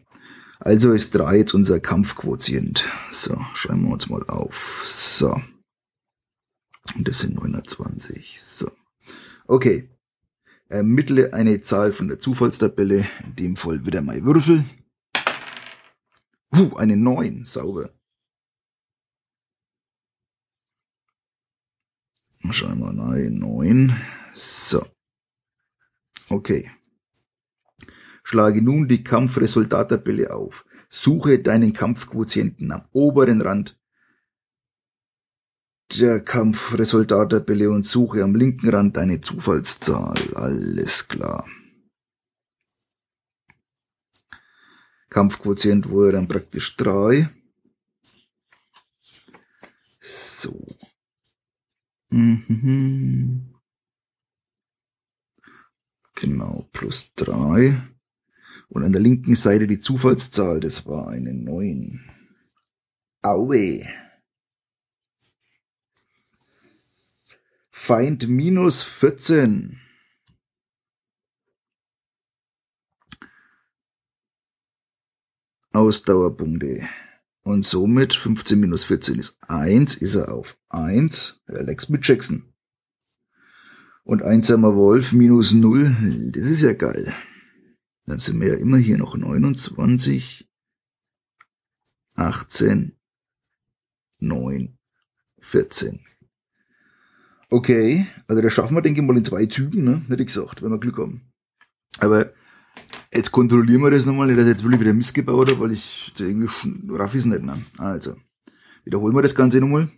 Also 0.58 0.92
ist 0.92 1.14
3 1.14 1.38
jetzt 1.38 1.54
unser 1.54 1.78
Kampfquotient. 1.78 2.88
So, 3.10 3.38
schreiben 3.52 3.84
wir 3.84 3.92
uns 3.92 4.08
mal 4.08 4.24
auf. 4.28 4.82
So. 4.86 5.30
Und 6.96 7.06
das 7.06 7.20
sind 7.20 7.36
920. 7.36 8.40
So. 8.40 8.70
Okay. 9.46 9.90
Ermittle 10.68 11.34
eine 11.34 11.60
Zahl 11.60 11.92
von 11.92 12.08
der 12.08 12.18
Zufallstabelle. 12.18 13.06
In 13.24 13.36
dem 13.36 13.56
Fall 13.56 13.84
wieder 13.84 14.02
mal 14.02 14.24
Würfel. 14.24 14.64
Uh, 16.52 16.74
eine 16.76 16.96
9. 16.96 17.44
Sauber. 17.44 17.90
Wir 22.42 22.74
mal. 22.74 23.30
9. 23.30 23.96
So. 24.34 24.84
Okay. 26.28 26.70
Schlage 28.22 28.62
nun 28.62 28.88
die 28.88 29.04
Kampfresultattabelle 29.04 30.32
auf. 30.32 30.64
Suche 30.88 31.38
deinen 31.38 31.72
Kampfquotienten 31.72 32.72
am 32.72 32.88
oberen 32.92 33.42
Rand 33.42 33.78
der 35.98 36.20
Kampfresultattabelle 36.20 37.70
und 37.70 37.84
suche 37.84 38.22
am 38.22 38.34
linken 38.34 38.68
Rand 38.68 38.96
eine 38.96 39.20
Zufallszahl. 39.20 40.34
Alles 40.34 41.08
klar. 41.08 41.48
Kampfquotient 45.08 45.88
wurde 45.88 46.12
dann 46.12 46.28
praktisch 46.28 46.76
drei. 46.76 47.28
So. 50.00 50.64
Mhm. 52.10 53.54
Genau, 56.14 56.68
plus 56.72 57.14
drei. 57.14 57.82
Und 58.68 58.84
an 58.84 58.92
der 58.92 59.00
linken 59.00 59.34
Seite 59.34 59.66
die 59.66 59.80
Zufallszahl, 59.80 60.60
das 60.60 60.86
war 60.86 61.08
eine 61.08 61.32
neun. 61.32 62.00
Aue. 63.22 63.86
Feind 67.70 68.28
minus 68.28 68.82
14. 68.82 69.80
Ausdauerpunkte. 75.72 76.88
Und 77.42 77.64
somit 77.64 78.14
15 78.14 78.60
minus 78.60 78.84
14 78.84 79.18
ist 79.18 79.36
1, 79.48 79.96
ist 79.96 80.14
er 80.14 80.32
auf 80.32 80.58
1. 80.68 81.40
Alex 81.46 81.88
mit 81.88 82.06
Jackson. 82.06 82.52
Und 84.04 84.22
einsamer 84.22 84.74
Wolf 84.74 85.12
minus 85.12 85.52
0, 85.52 86.32
das 86.32 86.44
ist 86.44 86.62
ja 86.62 86.72
geil. 86.72 87.14
Dann 88.06 88.18
sind 88.18 88.40
wir 88.40 88.48
ja 88.48 88.56
immer 88.56 88.76
hier 88.76 88.98
noch 88.98 89.16
29, 89.16 90.48
18, 92.16 92.96
9, 94.18 94.78
14. 95.40 96.00
Okay, 97.48 98.06
also 98.28 98.42
da 98.42 98.50
schaffen 98.50 98.76
wir, 98.76 98.82
denke 98.82 99.00
ich 99.00 99.06
mal, 99.06 99.16
in 99.16 99.24
zwei 99.24 99.46
Zügen, 99.46 99.84
ne? 99.84 100.02
Hätte 100.08 100.22
ich 100.22 100.28
gesagt, 100.28 100.62
wenn 100.62 100.70
wir 100.70 100.78
Glück 100.78 100.98
haben. 100.98 101.32
Aber 101.98 102.32
Jetzt 103.12 103.32
kontrollieren 103.32 103.82
wir 103.82 103.90
das 103.90 104.06
nochmal, 104.06 104.28
nicht, 104.28 104.38
dass 104.38 104.46
ich 104.46 104.52
jetzt 104.52 104.62
wirklich 104.62 104.80
wieder 104.80 104.92
missgebaut 104.92 105.50
habe, 105.50 105.60
weil 105.60 105.72
ich 105.72 106.12
irgendwie 106.18 106.48
raff 106.90 107.14
ist 107.14 107.26
nicht. 107.26 107.42
Ne? 107.42 107.64
Also, 107.78 108.14
wiederholen 108.84 109.16
wir 109.16 109.22
das 109.22 109.34
Ganze 109.34 109.60
nochmal. 109.60 109.90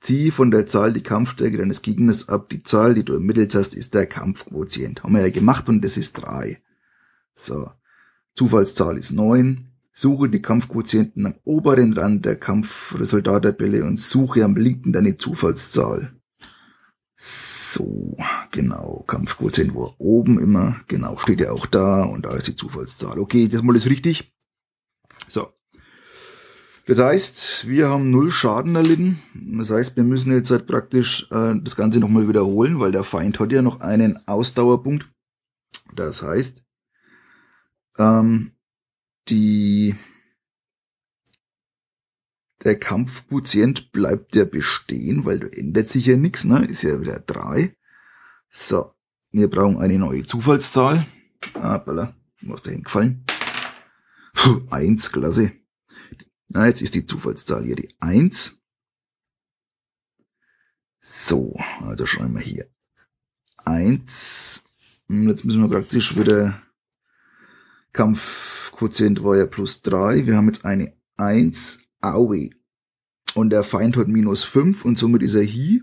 Zieh 0.00 0.30
von 0.30 0.50
der 0.50 0.66
Zahl 0.66 0.92
die 0.92 1.02
Kampfstärke 1.02 1.58
deines 1.58 1.82
Gegners 1.82 2.28
ab. 2.28 2.48
Die 2.50 2.62
Zahl, 2.62 2.94
die 2.94 3.04
du 3.04 3.14
ermittelt 3.14 3.54
hast, 3.54 3.74
ist 3.74 3.94
der 3.94 4.06
Kampfquotient. 4.06 5.02
Haben 5.02 5.14
wir 5.14 5.22
ja 5.22 5.30
gemacht 5.30 5.68
und 5.68 5.84
das 5.84 5.96
ist 5.96 6.14
drei. 6.14 6.62
So. 7.34 7.70
Zufallszahl 8.34 8.96
ist 8.96 9.10
neun. 9.10 9.66
Suche 9.92 10.30
die 10.30 10.40
Kampfquotienten 10.40 11.26
am 11.26 11.34
oberen 11.44 11.92
Rand 11.92 12.24
der 12.24 12.36
Kampfresultattabelle 12.36 13.84
und 13.84 13.98
suche 13.98 14.44
am 14.44 14.56
linken 14.56 14.92
deine 14.92 15.16
Zufallszahl. 15.16 16.14
So, 17.72 18.16
genau, 18.50 19.04
Kampfquotient 19.06 19.72
oben 19.98 20.40
immer, 20.40 20.80
genau, 20.88 21.16
steht 21.18 21.40
ja 21.40 21.52
auch 21.52 21.66
da 21.66 22.02
und 22.02 22.24
da 22.24 22.34
ist 22.34 22.48
die 22.48 22.56
Zufallszahl. 22.56 23.16
Okay, 23.20 23.46
das 23.46 23.62
mal 23.62 23.76
ist 23.76 23.86
richtig. 23.86 24.34
So. 25.28 25.52
Das 26.88 26.98
heißt, 26.98 27.68
wir 27.68 27.88
haben 27.88 28.10
null 28.10 28.32
Schaden 28.32 28.74
erlitten. 28.74 29.22
Das 29.34 29.70
heißt, 29.70 29.94
wir 29.94 30.02
müssen 30.02 30.32
jetzt 30.32 30.50
halt 30.50 30.66
praktisch 30.66 31.28
äh, 31.30 31.54
das 31.62 31.76
Ganze 31.76 32.00
nochmal 32.00 32.28
wiederholen, 32.28 32.80
weil 32.80 32.90
der 32.90 33.04
Feind 33.04 33.38
hat 33.38 33.52
ja 33.52 33.62
noch 33.62 33.80
einen 33.80 34.18
Ausdauerpunkt. 34.26 35.08
Das 35.94 36.22
heißt, 36.22 36.64
ähm, 37.98 38.50
die 39.28 39.94
der 42.64 42.78
Kampfquotient 42.78 43.92
bleibt 43.92 44.36
ja 44.36 44.44
bestehen, 44.44 45.24
weil 45.24 45.40
da 45.40 45.46
ändert 45.46 45.90
sich 45.90 46.06
ja 46.06 46.16
nichts, 46.16 46.44
ne? 46.44 46.64
Ist 46.64 46.82
ja 46.82 47.00
wieder 47.00 47.20
drei. 47.20 47.74
So, 48.50 48.92
wir 49.30 49.48
brauchen 49.48 49.78
eine 49.78 49.98
neue 49.98 50.24
Zufallszahl. 50.24 51.06
Ah, 51.54 51.78
Balla, 51.78 52.14
was 52.42 52.62
da 52.62 52.70
hingefallen? 52.70 53.24
Puh, 54.34 54.62
eins, 54.70 55.10
klasse. 55.10 55.52
Na, 56.48 56.66
jetzt 56.66 56.82
ist 56.82 56.94
die 56.94 57.06
Zufallszahl 57.06 57.64
hier 57.64 57.76
die 57.76 57.94
eins. 58.00 58.58
So, 61.00 61.54
also 61.80 62.04
schreiben 62.06 62.34
wir 62.34 62.42
hier 62.42 62.66
eins. 63.64 64.64
Hm, 65.08 65.28
jetzt 65.28 65.44
müssen 65.44 65.62
wir 65.62 65.68
praktisch 65.68 66.16
wieder 66.16 66.60
Kampfquotient 67.92 69.22
war 69.24 69.36
ja 69.36 69.46
plus 69.46 69.82
drei. 69.82 70.26
Wir 70.26 70.36
haben 70.36 70.46
jetzt 70.46 70.64
eine 70.64 70.94
eins 71.16 71.80
Aue. 72.00 72.50
Und 73.34 73.50
der 73.50 73.64
Feind 73.64 73.96
hat 73.96 74.08
minus 74.08 74.44
5 74.44 74.84
und 74.84 74.98
somit 74.98 75.22
ist 75.22 75.34
er 75.34 75.42
hier. 75.42 75.82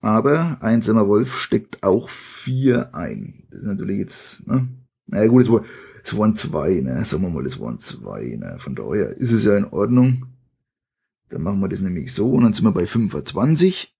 Aber 0.00 0.58
einsamer 0.62 1.08
Wolf 1.08 1.36
steckt 1.36 1.82
auch 1.82 2.08
4 2.08 2.94
ein. 2.94 3.46
Das 3.50 3.60
ist 3.60 3.66
natürlich 3.66 3.98
jetzt, 3.98 4.46
ne? 4.46 4.68
Naja 5.06 5.28
gut, 5.28 5.42
es, 5.42 5.50
war, 5.50 5.64
es 6.04 6.16
waren 6.16 6.36
zwei, 6.36 6.80
ne? 6.80 7.04
Sagen 7.04 7.22
wir 7.22 7.30
mal, 7.30 7.46
es 7.46 7.58
waren 7.58 7.80
zwei, 7.80 8.36
ne? 8.38 8.58
Von 8.60 8.74
daher 8.74 9.16
ist 9.16 9.32
es 9.32 9.44
ja 9.44 9.56
in 9.56 9.64
Ordnung. 9.64 10.26
Dann 11.30 11.42
machen 11.42 11.60
wir 11.60 11.68
das 11.68 11.80
nämlich 11.80 12.12
so 12.12 12.32
und 12.32 12.44
dann 12.44 12.52
sind 12.54 12.64
wir 12.64 12.72
bei 12.72 12.86
25. 12.86 13.94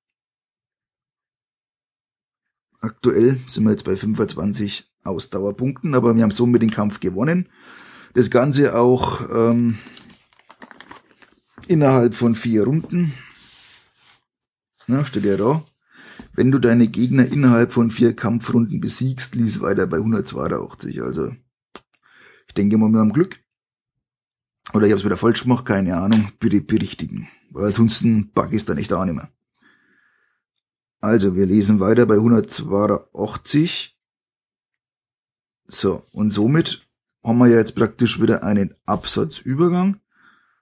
Aktuell 2.80 3.38
sind 3.48 3.64
wir 3.64 3.70
jetzt 3.70 3.84
bei 3.84 3.96
25 3.96 4.92
Ausdauerpunkten, 5.02 5.94
aber 5.94 6.14
wir 6.14 6.22
haben 6.22 6.30
somit 6.30 6.62
den 6.62 6.70
Kampf 6.70 7.00
gewonnen. 7.00 7.48
Das 8.14 8.30
Ganze 8.30 8.78
auch 8.78 9.22
ähm, 9.34 9.78
innerhalb 11.68 12.14
von 12.14 12.34
vier 12.34 12.64
Runden. 12.64 13.12
Na, 14.86 15.04
steht 15.04 15.24
ja 15.24 15.36
da. 15.36 15.64
Wenn 16.32 16.50
du 16.50 16.58
deine 16.58 16.88
Gegner 16.88 17.26
innerhalb 17.26 17.72
von 17.72 17.90
vier 17.90 18.14
Kampfrunden 18.14 18.80
besiegst, 18.80 19.34
lies 19.34 19.60
weiter 19.60 19.86
bei 19.86 19.98
182. 19.98 21.02
Also, 21.02 21.34
ich 22.46 22.54
denke 22.54 22.78
mal, 22.78 22.88
wir 22.90 23.00
haben 23.00 23.12
Glück. 23.12 23.40
Oder 24.72 24.86
ich 24.86 24.92
habe 24.92 25.00
es 25.00 25.04
wieder 25.04 25.16
falsch 25.16 25.42
gemacht, 25.42 25.64
keine 25.64 25.96
Ahnung. 25.96 26.32
Bitte 26.38 26.60
berichtigen. 26.60 27.28
Weil 27.50 27.66
ansonsten 27.66 28.30
bug 28.32 28.52
ist 28.52 28.68
dann 28.68 28.78
echt 28.78 28.92
auch 28.92 29.04
nicht 29.04 29.16
mehr. 29.16 29.30
Also, 31.00 31.36
wir 31.36 31.46
lesen 31.46 31.80
weiter 31.80 32.06
bei 32.06 32.14
182. 32.14 33.98
So, 35.66 36.02
und 36.12 36.30
somit 36.30 36.86
haben 37.22 37.38
wir 37.38 37.48
ja 37.48 37.58
jetzt 37.58 37.76
praktisch 37.76 38.20
wieder 38.20 38.42
einen 38.42 38.74
Absatzübergang. 38.86 40.00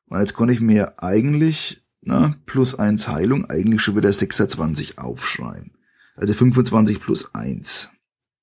Und 0.09 0.21
jetzt 0.21 0.37
kann 0.37 0.49
ich 0.49 0.61
mir 0.61 1.03
eigentlich 1.03 1.83
na, 2.01 2.37
plus 2.47 2.77
1 2.77 3.09
Heilung 3.09 3.51
eigentlich 3.51 3.83
schon 3.83 3.97
wieder 3.97 4.13
26 4.13 4.99
aufschreiben. 4.99 5.73
Also 6.15 6.35
25 6.35 7.01
plus 7.01 7.35
1. 7.35 7.91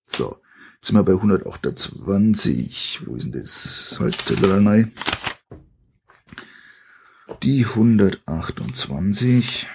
So, 0.06 0.41
jetzt 0.76 0.88
sind 0.88 0.97
wir 0.97 1.04
bei 1.04 1.13
128. 1.13 3.04
Wo 3.06 3.15
ist 3.15 3.23
denn 3.23 3.32
das? 3.32 3.95
Halt, 3.99 4.21
Zettel 4.21 4.91
Die 7.41 7.65
128. 7.65 9.67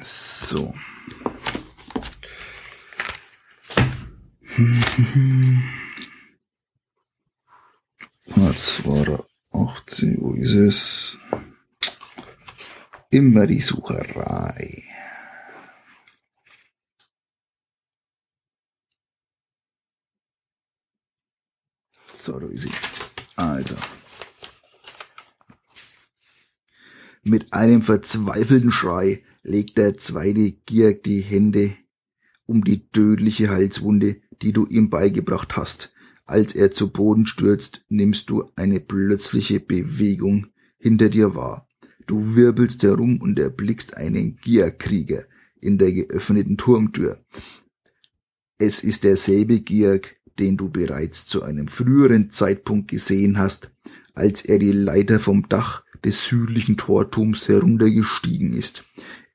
So. 0.00 0.74
Er 8.38 9.24
18, 9.52 10.18
wo 10.20 10.34
ist 10.34 10.52
es? 10.52 11.18
Immer 13.10 13.46
die 13.46 13.60
Sucherei. 13.60 14.84
So, 22.14 22.38
da 22.38 22.46
ist 22.48 22.62
sie. 22.62 22.70
Also. 23.36 23.76
Mit 27.22 27.54
einem 27.54 27.80
verzweifelten 27.80 28.70
Schrei 28.70 29.24
legt 29.44 29.78
der 29.78 29.96
zweite 29.96 30.52
Gierk 30.52 31.04
die 31.04 31.22
Hände 31.22 31.74
um 32.44 32.64
die 32.64 32.86
tödliche 32.90 33.48
Halswunde, 33.48 34.20
die 34.42 34.52
du 34.52 34.66
ihm 34.66 34.90
beigebracht 34.90 35.56
hast. 35.56 35.95
Als 36.26 36.54
er 36.54 36.72
zu 36.72 36.90
Boden 36.90 37.24
stürzt, 37.26 37.84
nimmst 37.88 38.28
du 38.30 38.50
eine 38.56 38.80
plötzliche 38.80 39.60
Bewegung 39.60 40.48
hinter 40.76 41.08
dir 41.08 41.36
wahr. 41.36 41.68
Du 42.06 42.34
wirbelst 42.34 42.82
herum 42.82 43.20
und 43.20 43.38
erblickst 43.38 43.96
einen 43.96 44.36
Gierkrieger 44.36 45.24
in 45.60 45.78
der 45.78 45.92
geöffneten 45.92 46.56
Turmtür. 46.56 47.24
Es 48.58 48.82
ist 48.82 49.04
derselbe 49.04 49.60
Gierk, 49.60 50.16
den 50.38 50.56
du 50.56 50.70
bereits 50.70 51.26
zu 51.26 51.42
einem 51.42 51.68
früheren 51.68 52.30
Zeitpunkt 52.30 52.88
gesehen 52.88 53.38
hast, 53.38 53.70
als 54.14 54.44
er 54.44 54.58
die 54.58 54.72
Leiter 54.72 55.20
vom 55.20 55.48
Dach 55.48 55.84
des 56.04 56.24
südlichen 56.24 56.76
Tortums 56.76 57.48
heruntergestiegen 57.48 58.52
ist. 58.52 58.84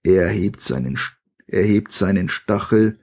Er 0.04 0.28
hebt 0.30 0.62
seinen, 0.62 1.00
erhebt 1.48 1.92
seinen 1.92 2.30
Stachel 2.30 3.00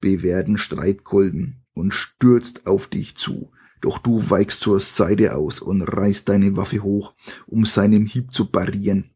bewährten 0.00 0.58
Streitkolben 0.58 1.61
und 1.74 1.92
stürzt 1.94 2.66
auf 2.66 2.86
dich 2.88 3.16
zu. 3.16 3.50
Doch 3.80 3.98
du 3.98 4.30
weichst 4.30 4.60
zur 4.60 4.78
Seite 4.80 5.36
aus 5.36 5.60
und 5.60 5.82
reißt 5.82 6.28
deine 6.28 6.56
Waffe 6.56 6.82
hoch, 6.82 7.14
um 7.46 7.64
seinem 7.64 8.06
Hieb 8.06 8.32
zu 8.32 8.46
parieren. 8.46 9.10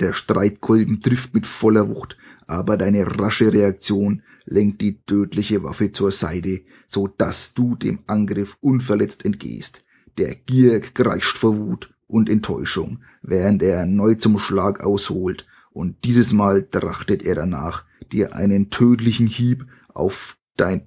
Der 0.00 0.12
Streitkolben 0.12 1.00
trifft 1.00 1.34
mit 1.34 1.46
voller 1.46 1.88
Wucht, 1.88 2.16
aber 2.46 2.76
deine 2.76 3.06
rasche 3.18 3.52
Reaktion 3.52 4.22
lenkt 4.44 4.80
die 4.80 5.00
tödliche 5.02 5.62
Waffe 5.62 5.92
zur 5.92 6.10
Seite, 6.10 6.62
so 6.86 7.06
dass 7.06 7.54
du 7.54 7.76
dem 7.76 8.00
Angriff 8.06 8.58
unverletzt 8.60 9.24
entgehst. 9.24 9.84
Der 10.18 10.34
Gierk 10.34 10.94
kreischt 10.94 11.38
vor 11.38 11.56
Wut 11.56 11.94
und 12.06 12.28
Enttäuschung, 12.28 13.02
während 13.22 13.62
er 13.62 13.78
erneut 13.78 14.20
zum 14.20 14.38
Schlag 14.38 14.84
ausholt, 14.84 15.46
und 15.72 16.04
dieses 16.04 16.32
Mal 16.32 16.62
trachtet 16.62 17.24
er 17.24 17.34
danach, 17.34 17.84
dir 18.12 18.34
einen 18.34 18.70
tödlichen 18.70 19.26
Hieb 19.26 19.66
auf 19.88 20.38
dein, 20.56 20.86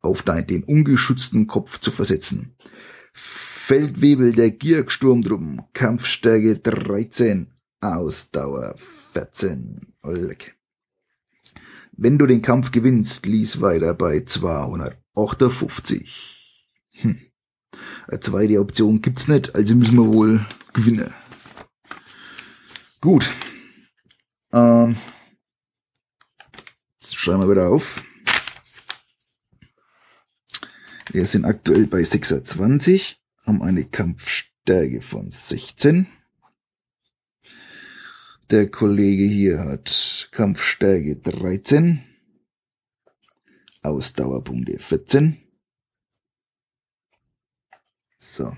auf 0.00 0.22
dein, 0.22 0.46
den 0.46 0.64
ungeschützten 0.64 1.46
Kopf 1.46 1.78
zu 1.80 1.90
versetzen. 1.90 2.54
Feldwebel 3.12 4.32
der 4.32 4.50
Gierksturmtruppen, 4.50 5.60
Kampfstärke 5.74 6.56
13, 6.56 7.52
Ausdauer 7.80 8.76
14. 9.12 9.94
Olek. 10.02 10.56
Wenn 11.92 12.16
du 12.16 12.24
den 12.26 12.40
Kampf 12.42 12.70
gewinnst, 12.70 13.26
lies 13.26 13.60
weiter 13.60 13.92
bei 13.92 14.20
258. 14.20 16.68
Hm. 16.92 17.18
Eine 18.06 18.20
zweite 18.20 18.60
Option 18.60 19.02
gibt's 19.02 19.26
nicht, 19.28 19.54
also 19.54 19.74
müssen 19.74 19.96
wir 19.96 20.06
wohl 20.06 20.46
gewinnen. 20.72 21.12
Gut. 23.00 23.30
Ähm, 24.52 24.96
jetzt 27.00 27.16
schreiben 27.16 27.42
wir 27.42 27.50
wieder 27.50 27.68
auf. 27.68 28.02
Wir 31.18 31.26
sind 31.26 31.46
aktuell 31.46 31.88
bei 31.88 32.00
26, 32.00 33.20
haben 33.44 33.60
eine 33.60 33.84
Kampfstärke 33.84 35.00
von 35.00 35.32
16. 35.32 36.06
Der 38.50 38.70
Kollege 38.70 39.24
hier 39.24 39.58
hat 39.64 40.28
Kampfstärke 40.30 41.16
13, 41.16 42.04
Ausdauerpunkte 43.82 44.78
14. 44.78 45.38
So. 48.20 48.56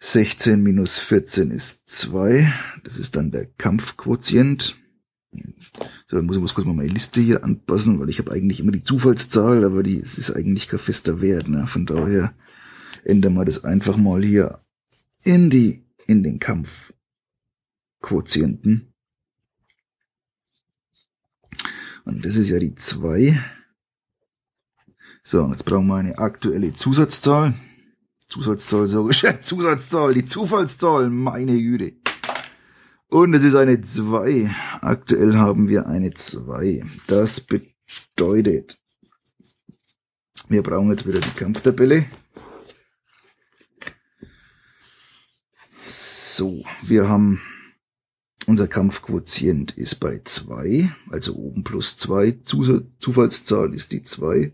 16 0.00 0.62
minus 0.62 0.98
14 0.98 1.50
ist 1.50 1.90
2. 1.90 2.50
Das 2.84 2.96
ist 2.96 3.16
dann 3.16 3.30
der 3.32 3.44
Kampfquotient. 3.44 4.82
So, 6.06 6.22
muss 6.22 6.36
ich 6.36 6.42
muss 6.42 6.54
kurz 6.54 6.66
mal 6.66 6.74
meine 6.74 6.92
Liste 6.92 7.20
hier 7.20 7.44
anpassen, 7.44 8.00
weil 8.00 8.10
ich 8.10 8.18
habe 8.18 8.32
eigentlich 8.32 8.60
immer 8.60 8.72
die 8.72 8.84
Zufallszahl, 8.84 9.64
aber 9.64 9.82
die 9.82 9.96
ist 9.96 10.30
eigentlich 10.30 10.68
kein 10.68 10.78
fester 10.78 11.20
Wert. 11.20 11.48
Ne? 11.48 11.66
Von 11.66 11.86
daher 11.86 12.34
ändern 13.04 13.34
wir 13.34 13.44
das 13.44 13.64
einfach 13.64 13.96
mal 13.96 14.22
hier 14.22 14.60
in 15.22 15.50
die 15.50 15.84
in 16.06 16.22
den 16.22 16.38
Kampfquotienten. 16.38 18.92
Und 22.04 22.24
das 22.24 22.36
ist 22.36 22.50
ja 22.50 22.58
die 22.58 22.74
2. 22.74 23.42
So, 25.22 25.42
und 25.42 25.52
jetzt 25.52 25.64
brauchen 25.64 25.86
wir 25.86 25.96
eine 25.96 26.18
aktuelle 26.18 26.74
Zusatzzahl. 26.74 27.54
Zusatzzahl, 28.26 28.88
so 28.88 29.08
Zusatzzahl, 29.42 30.12
die 30.12 30.26
Zufallszahl, 30.26 31.08
meine 31.08 31.56
Güte. 31.56 31.94
Und 33.14 33.32
es 33.32 33.44
ist 33.44 33.54
eine 33.54 33.80
2. 33.80 34.50
Aktuell 34.80 35.36
haben 35.36 35.68
wir 35.68 35.86
eine 35.86 36.12
2. 36.12 36.82
Das 37.06 37.40
bedeutet, 37.40 38.80
wir 40.48 40.64
brauchen 40.64 40.90
jetzt 40.90 41.06
wieder 41.06 41.20
die 41.20 41.30
Kampftabelle. 41.30 42.06
So, 45.86 46.64
wir 46.82 47.08
haben 47.08 47.40
unser 48.48 48.66
Kampfquotient 48.66 49.78
ist 49.78 50.00
bei 50.00 50.20
2, 50.24 50.92
also 51.08 51.36
oben 51.36 51.62
plus 51.62 51.96
2. 51.96 52.40
Zufallszahl 52.98 53.74
ist 53.74 53.92
die 53.92 54.02
2. 54.02 54.52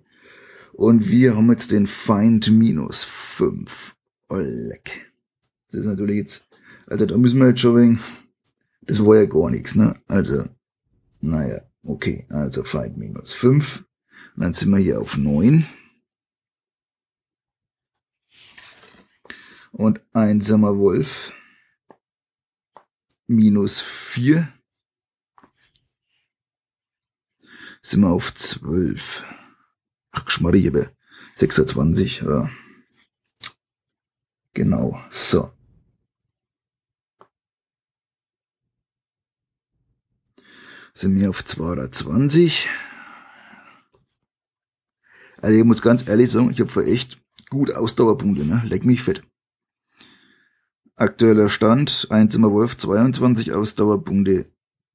Und 0.74 1.08
wir 1.08 1.34
haben 1.34 1.50
jetzt 1.50 1.72
den 1.72 1.86
Feind 1.86 2.50
minus 2.50 3.04
5. 3.04 3.96
Oh, 4.28 4.36
leck. 4.36 5.10
Das 5.70 5.80
ist 5.80 5.86
natürlich 5.86 6.16
jetzt, 6.16 6.44
also 6.86 7.06
da 7.06 7.16
müssen 7.16 7.40
wir 7.40 7.48
jetzt 7.48 7.60
schon 7.60 7.76
wegen, 7.78 8.00
das 8.82 9.04
war 9.04 9.16
ja 9.16 9.26
gar 9.26 9.50
nichts, 9.50 9.74
ne? 9.74 10.00
Also, 10.08 10.44
naja, 11.20 11.60
okay, 11.84 12.26
also 12.30 12.64
Feind 12.64 12.96
minus 12.96 13.32
5. 13.32 13.84
Und 14.36 14.42
dann 14.42 14.54
sind 14.54 14.70
wir 14.70 14.78
hier 14.78 15.00
auf 15.00 15.16
9. 15.16 15.66
Und 19.72 20.00
einsamer 20.12 20.76
Wolf 20.76 21.32
minus 23.26 23.80
4. 23.80 24.52
Sind 27.82 28.00
wir 28.00 28.10
auf 28.10 28.34
12. 28.34 29.24
Ach, 30.10 30.24
Geschmarriebe. 30.24 30.94
26, 31.36 32.20
ja. 32.20 32.50
Genau, 34.52 35.00
so. 35.10 35.52
Sind 40.92 41.18
wir 41.18 41.30
auf 41.30 41.44
220. 41.44 42.68
Also 45.40 45.58
ich 45.58 45.64
muss 45.64 45.82
ganz 45.82 46.08
ehrlich 46.08 46.30
sagen, 46.30 46.50
ich 46.50 46.60
habe 46.60 46.70
für 46.70 46.84
echt 46.84 47.18
gut 47.48 47.74
Ausdauerpunkte, 47.74 48.44
ne? 48.44 48.62
Leck 48.66 48.84
mich 48.84 49.02
fett. 49.02 49.22
Aktueller 50.96 51.48
Stand, 51.48 52.08
Einzimmer 52.10 52.52
Wolf 52.52 52.76
22 52.76 53.52
Ausdauerpunkte. 53.52 54.52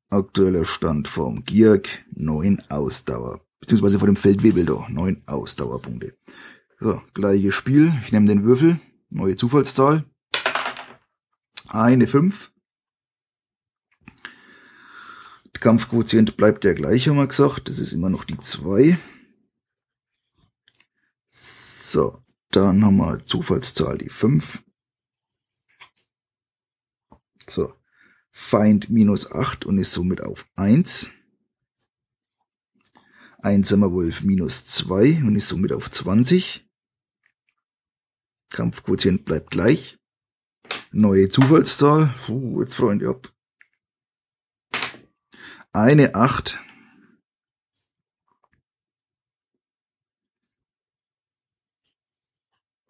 Aktueller 0.10 0.66
Stand 0.66 1.08
vom 1.08 1.44
Gierk 1.44 2.06
9 2.12 2.62
Ausdauer 2.70 3.46
beziehungsweise 3.66 3.98
vor 3.98 4.08
dem 4.08 4.16
Feldwebel 4.16 4.66
da, 4.66 4.86
neun 4.90 5.24
Ausdauerpunkte. 5.26 6.16
So, 6.80 7.02
gleiches 7.16 7.56
Spiel. 7.56 7.94
Ich 8.04 8.12
nehme 8.12 8.28
den 8.28 8.44
Würfel, 8.44 8.80
neue 9.10 9.36
Zufallszahl. 9.36 10.06
Eine 11.68 12.06
5. 12.06 12.52
Kampfquotient 15.62 16.38
bleibt 16.38 16.64
der 16.64 16.76
gleiche, 16.76 17.10
haben 17.10 17.18
wir 17.18 17.28
gesagt. 17.28 17.70
Das 17.70 17.80
ist 17.80 17.94
immer 17.94 18.10
noch 18.10 18.24
die 18.26 18.38
2. 18.38 18.98
So, 21.30 22.22
dann 22.52 22.84
haben 22.84 22.98
wir 22.98 23.26
Zufallszahl 23.26 23.98
die 23.98 24.10
5. 24.10 24.64
So, 27.48 27.74
Feind 28.32 28.90
minus 28.90 29.32
8 29.32 29.66
und 29.66 29.78
ist 29.78 29.94
somit 29.94 30.22
auf 30.22 30.48
1. 30.56 31.12
Einsamer 33.40 33.92
Wolf 33.92 34.24
minus 34.24 34.66
2 34.66 35.24
und 35.24 35.36
ist 35.36 35.48
somit 35.48 35.72
auf 35.72 35.92
20. 35.92 36.68
Kampfquotient 38.50 39.26
bleibt 39.26 39.52
gleich. 39.52 40.00
Neue 40.92 41.30
Zufallszahl. 41.30 42.14
Puh, 42.26 42.62
jetzt 42.62 42.76
Freunde 42.76 43.10
ab. 43.10 43.35
Eine 45.76 46.16
8. 46.16 46.58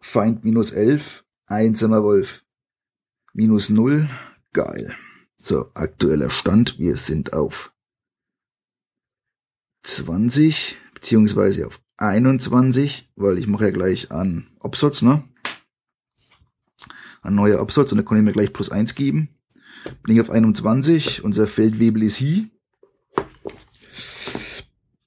Feind 0.00 0.44
minus 0.44 0.70
11. 0.70 1.24
Einsamer 1.46 2.04
Wolf 2.04 2.44
minus 3.32 3.70
0. 3.70 4.08
Geil. 4.52 4.96
So, 5.36 5.68
aktueller 5.74 6.30
Stand. 6.30 6.78
Wir 6.78 6.94
sind 6.94 7.32
auf 7.32 7.74
20 9.82 10.78
beziehungsweise 10.94 11.66
auf 11.66 11.80
21, 11.96 13.10
weil 13.16 13.38
ich 13.38 13.48
mache 13.48 13.64
ja 13.64 13.70
gleich 13.72 14.12
an 14.12 14.56
Absatz, 14.60 15.02
ne? 15.02 15.28
Ein 17.22 17.34
neuer 17.34 17.58
Absatz 17.58 17.90
und 17.90 17.98
da 17.98 18.04
kann 18.04 18.18
ich 18.18 18.22
mir 18.22 18.32
gleich 18.32 18.52
plus 18.52 18.70
1 18.70 18.94
geben. 18.94 19.36
Bin 20.04 20.14
ich 20.14 20.20
auf 20.20 20.30
21, 20.30 21.24
unser 21.24 21.48
Feldwebel 21.48 22.04
ist 22.04 22.14
hier. 22.14 22.48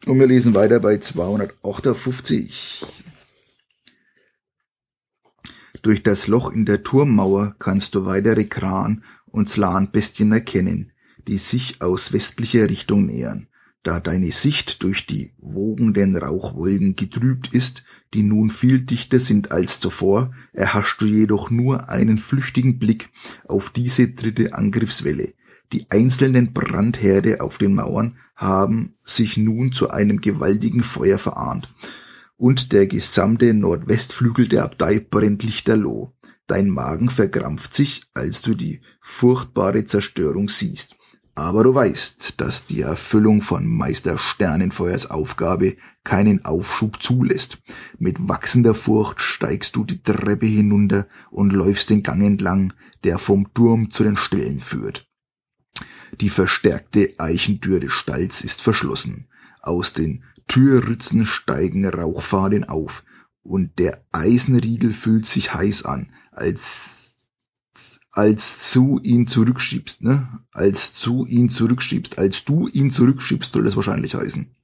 Und 0.09 0.19
wir 0.19 0.25
lesen 0.25 0.55
weiter 0.55 0.79
bei 0.79 0.97
258. 0.97 2.83
Durch 5.83 6.01
das 6.01 6.25
Loch 6.25 6.51
in 6.51 6.65
der 6.65 6.81
Turmmauer 6.81 7.55
kannst 7.59 7.93
du 7.93 8.07
weitere 8.07 8.45
Kran- 8.45 9.03
und 9.27 9.49
Slan-Bestien 9.49 10.31
erkennen, 10.31 10.93
die 11.27 11.37
sich 11.37 11.83
aus 11.83 12.11
westlicher 12.11 12.67
Richtung 12.67 13.05
nähern. 13.05 13.49
Da 13.83 13.99
deine 13.99 14.31
Sicht 14.31 14.81
durch 14.81 15.05
die 15.05 15.33
wogenden 15.37 16.15
Rauchwolken 16.15 16.95
getrübt 16.95 17.53
ist, 17.53 17.83
die 18.15 18.23
nun 18.23 18.49
viel 18.49 18.81
dichter 18.81 19.19
sind 19.19 19.51
als 19.51 19.79
zuvor, 19.79 20.33
erhascht 20.53 20.99
du 21.01 21.05
jedoch 21.05 21.51
nur 21.51 21.87
einen 21.87 22.17
flüchtigen 22.17 22.79
Blick 22.79 23.09
auf 23.47 23.69
diese 23.69 24.07
dritte 24.07 24.55
Angriffswelle. 24.55 25.35
Die 25.71 25.85
einzelnen 25.89 26.53
Brandherde 26.53 27.41
auf 27.41 27.57
den 27.57 27.75
Mauern 27.75 28.17
haben 28.35 28.93
sich 29.03 29.37
nun 29.37 29.71
zu 29.71 29.89
einem 29.89 30.21
gewaltigen 30.21 30.83
Feuer 30.83 31.19
verahnt, 31.19 31.73
und 32.37 32.71
der 32.71 32.87
gesamte 32.87 33.53
Nordwestflügel 33.53 34.47
der 34.47 34.63
Abtei 34.63 34.99
brennt 34.99 35.43
lichterloh. 35.43 36.13
Dein 36.47 36.69
Magen 36.69 37.09
verkrampft 37.09 37.73
sich, 37.73 38.03
als 38.13 38.41
du 38.41 38.55
die 38.55 38.81
furchtbare 39.01 39.85
Zerstörung 39.85 40.49
siehst. 40.49 40.95
Aber 41.35 41.63
du 41.63 41.75
weißt, 41.75 42.41
dass 42.41 42.65
die 42.65 42.81
Erfüllung 42.81 43.41
von 43.41 43.67
Meister 43.67 44.17
Sternenfeuers 44.17 45.11
Aufgabe 45.11 45.75
keinen 46.03 46.43
Aufschub 46.43 47.03
zulässt. 47.03 47.59
Mit 47.97 48.27
wachsender 48.27 48.73
Furcht 48.73 49.21
steigst 49.21 49.75
du 49.75 49.83
die 49.83 50.01
Treppe 50.01 50.47
hinunter 50.47 51.07
und 51.29 51.53
läufst 51.53 51.91
den 51.91 52.03
Gang 52.03 52.23
entlang, 52.23 52.73
der 53.03 53.19
vom 53.19 53.53
Turm 53.53 53.89
zu 53.91 54.03
den 54.03 54.17
Ställen 54.17 54.59
führt. 54.59 55.08
Die 56.19 56.29
verstärkte 56.29 57.13
Eichentür 57.17 57.79
des 57.79 57.91
Stalls 57.91 58.41
ist 58.41 58.61
verschlossen. 58.61 59.27
Aus 59.61 59.93
den 59.93 60.23
Türritzen 60.47 61.25
steigen 61.25 61.85
Rauchfahnen 61.85 62.63
auf 62.63 63.03
und 63.43 63.79
der 63.79 64.03
Eisenriegel 64.11 64.93
fühlt 64.93 65.25
sich 65.25 65.53
heiß 65.53 65.85
an, 65.85 66.09
als 66.31 66.99
als 68.11 68.71
zu 68.71 68.99
ihn 69.03 69.27
zurückschiebst, 69.27 70.01
ne? 70.03 70.27
Als 70.51 70.93
zu 70.93 71.25
ihn 71.25 71.49
zurückschiebst, 71.49 72.17
als 72.17 72.43
du 72.43 72.67
ihn 72.67 72.91
zurückschiebst, 72.91 73.53
soll 73.53 73.63
das 73.63 73.75
wahrscheinlich 73.75 74.15
heißen. 74.15 74.55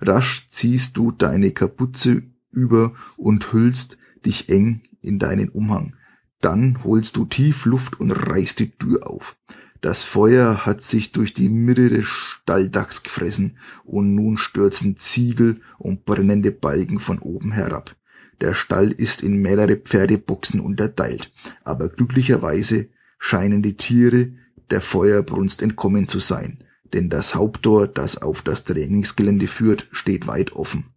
Rasch 0.00 0.48
ziehst 0.50 0.96
du 0.96 1.10
deine 1.10 1.52
Kapuze 1.52 2.22
über 2.50 2.92
und 3.16 3.52
hüllst 3.52 3.96
dich 4.26 4.48
eng 4.50 4.82
in 5.00 5.18
deinen 5.18 5.48
Umhang. 5.48 5.96
Dann 6.40 6.84
holst 6.84 7.16
du 7.16 7.24
tief 7.24 7.64
Luft 7.64 7.98
und 7.98 8.10
reißt 8.10 8.58
die 8.60 8.70
Tür 8.70 9.08
auf. 9.08 9.36
Das 9.82 10.04
Feuer 10.04 10.64
hat 10.64 10.80
sich 10.80 11.10
durch 11.10 11.34
die 11.34 11.48
Mitte 11.48 11.88
des 11.88 12.06
Stalldachs 12.06 13.02
gefressen 13.02 13.58
und 13.82 14.14
nun 14.14 14.38
stürzen 14.38 14.96
Ziegel 14.96 15.60
und 15.76 16.04
brennende 16.04 16.52
Balken 16.52 17.00
von 17.00 17.18
oben 17.18 17.50
herab. 17.50 17.96
Der 18.40 18.54
Stall 18.54 18.92
ist 18.92 19.24
in 19.24 19.42
mehrere 19.42 19.76
Pferdeboxen 19.76 20.60
unterteilt, 20.60 21.32
aber 21.64 21.88
glücklicherweise 21.88 22.90
scheinen 23.18 23.60
die 23.60 23.76
Tiere, 23.76 24.30
der 24.70 24.80
Feuerbrunst 24.80 25.62
entkommen 25.62 26.06
zu 26.06 26.20
sein, 26.20 26.62
denn 26.92 27.10
das 27.10 27.34
Haupttor, 27.34 27.88
das 27.88 28.22
auf 28.22 28.42
das 28.42 28.62
Trainingsgelände 28.62 29.48
führt, 29.48 29.88
steht 29.90 30.28
weit 30.28 30.52
offen. 30.52 30.91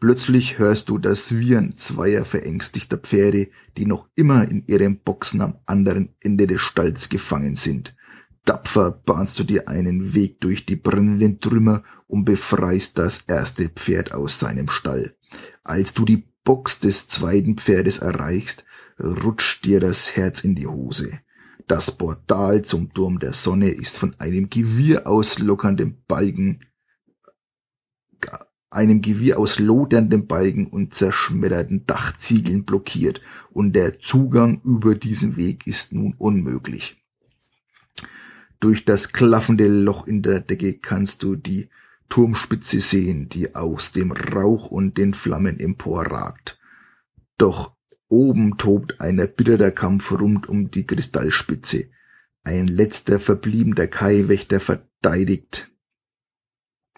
Plötzlich 0.00 0.58
hörst 0.58 0.88
du 0.88 0.96
das 0.96 1.36
Wiehern 1.36 1.76
zweier 1.76 2.24
verängstigter 2.24 2.96
Pferde, 2.96 3.48
die 3.76 3.84
noch 3.84 4.08
immer 4.14 4.48
in 4.48 4.64
ihren 4.66 5.00
Boxen 5.00 5.42
am 5.42 5.58
anderen 5.66 6.14
Ende 6.20 6.46
des 6.46 6.62
Stalls 6.62 7.10
gefangen 7.10 7.54
sind. 7.54 7.94
Tapfer 8.46 8.92
bahnst 8.92 9.38
du 9.38 9.44
dir 9.44 9.68
einen 9.68 10.14
Weg 10.14 10.40
durch 10.40 10.64
die 10.64 10.76
brennenden 10.76 11.38
Trümmer 11.38 11.82
und 12.06 12.24
befreist 12.24 12.96
das 12.96 13.24
erste 13.28 13.68
Pferd 13.68 14.14
aus 14.14 14.40
seinem 14.40 14.70
Stall. 14.70 15.14
Als 15.64 15.92
du 15.92 16.06
die 16.06 16.24
Box 16.44 16.80
des 16.80 17.06
zweiten 17.06 17.58
Pferdes 17.58 17.98
erreichst, 17.98 18.64
rutscht 18.98 19.66
dir 19.66 19.80
das 19.80 20.16
Herz 20.16 20.42
in 20.42 20.54
die 20.54 20.66
Hose. 20.66 21.20
Das 21.66 21.96
Portal 21.96 22.62
zum 22.62 22.92
Turm 22.94 23.18
der 23.18 23.34
Sonne 23.34 23.68
ist 23.68 23.98
von 23.98 24.18
einem 24.18 24.48
Gewirr 24.48 25.06
aus 25.06 25.38
lockerndem 25.38 25.98
Balken 26.08 26.64
einem 28.70 29.02
Gewirr 29.02 29.38
aus 29.38 29.58
lodernden 29.58 30.26
Balken 30.26 30.66
und 30.66 30.94
zerschmetterten 30.94 31.86
Dachziegeln 31.86 32.64
blockiert 32.64 33.20
und 33.50 33.74
der 33.74 33.98
Zugang 33.98 34.60
über 34.64 34.94
diesen 34.94 35.36
Weg 35.36 35.66
ist 35.66 35.92
nun 35.92 36.14
unmöglich. 36.18 36.96
Durch 38.60 38.84
das 38.84 39.12
klaffende 39.12 39.68
Loch 39.68 40.06
in 40.06 40.22
der 40.22 40.40
Decke 40.40 40.78
kannst 40.78 41.22
du 41.22 41.34
die 41.34 41.68
Turmspitze 42.08 42.80
sehen, 42.80 43.28
die 43.28 43.54
aus 43.54 43.92
dem 43.92 44.12
Rauch 44.12 44.66
und 44.66 44.98
den 44.98 45.14
Flammen 45.14 45.58
emporragt. 45.58 46.60
Doch 47.38 47.74
oben 48.08 48.58
tobt 48.58 49.00
ein 49.00 49.18
erbitterter 49.18 49.70
Kampf 49.70 50.12
rund 50.12 50.48
um 50.48 50.70
die 50.70 50.86
Kristallspitze. 50.86 51.90
Ein 52.44 52.68
letzter 52.68 53.18
verbliebener 53.18 53.86
Kaiwächter 53.86 54.60
verteidigt 54.60 55.69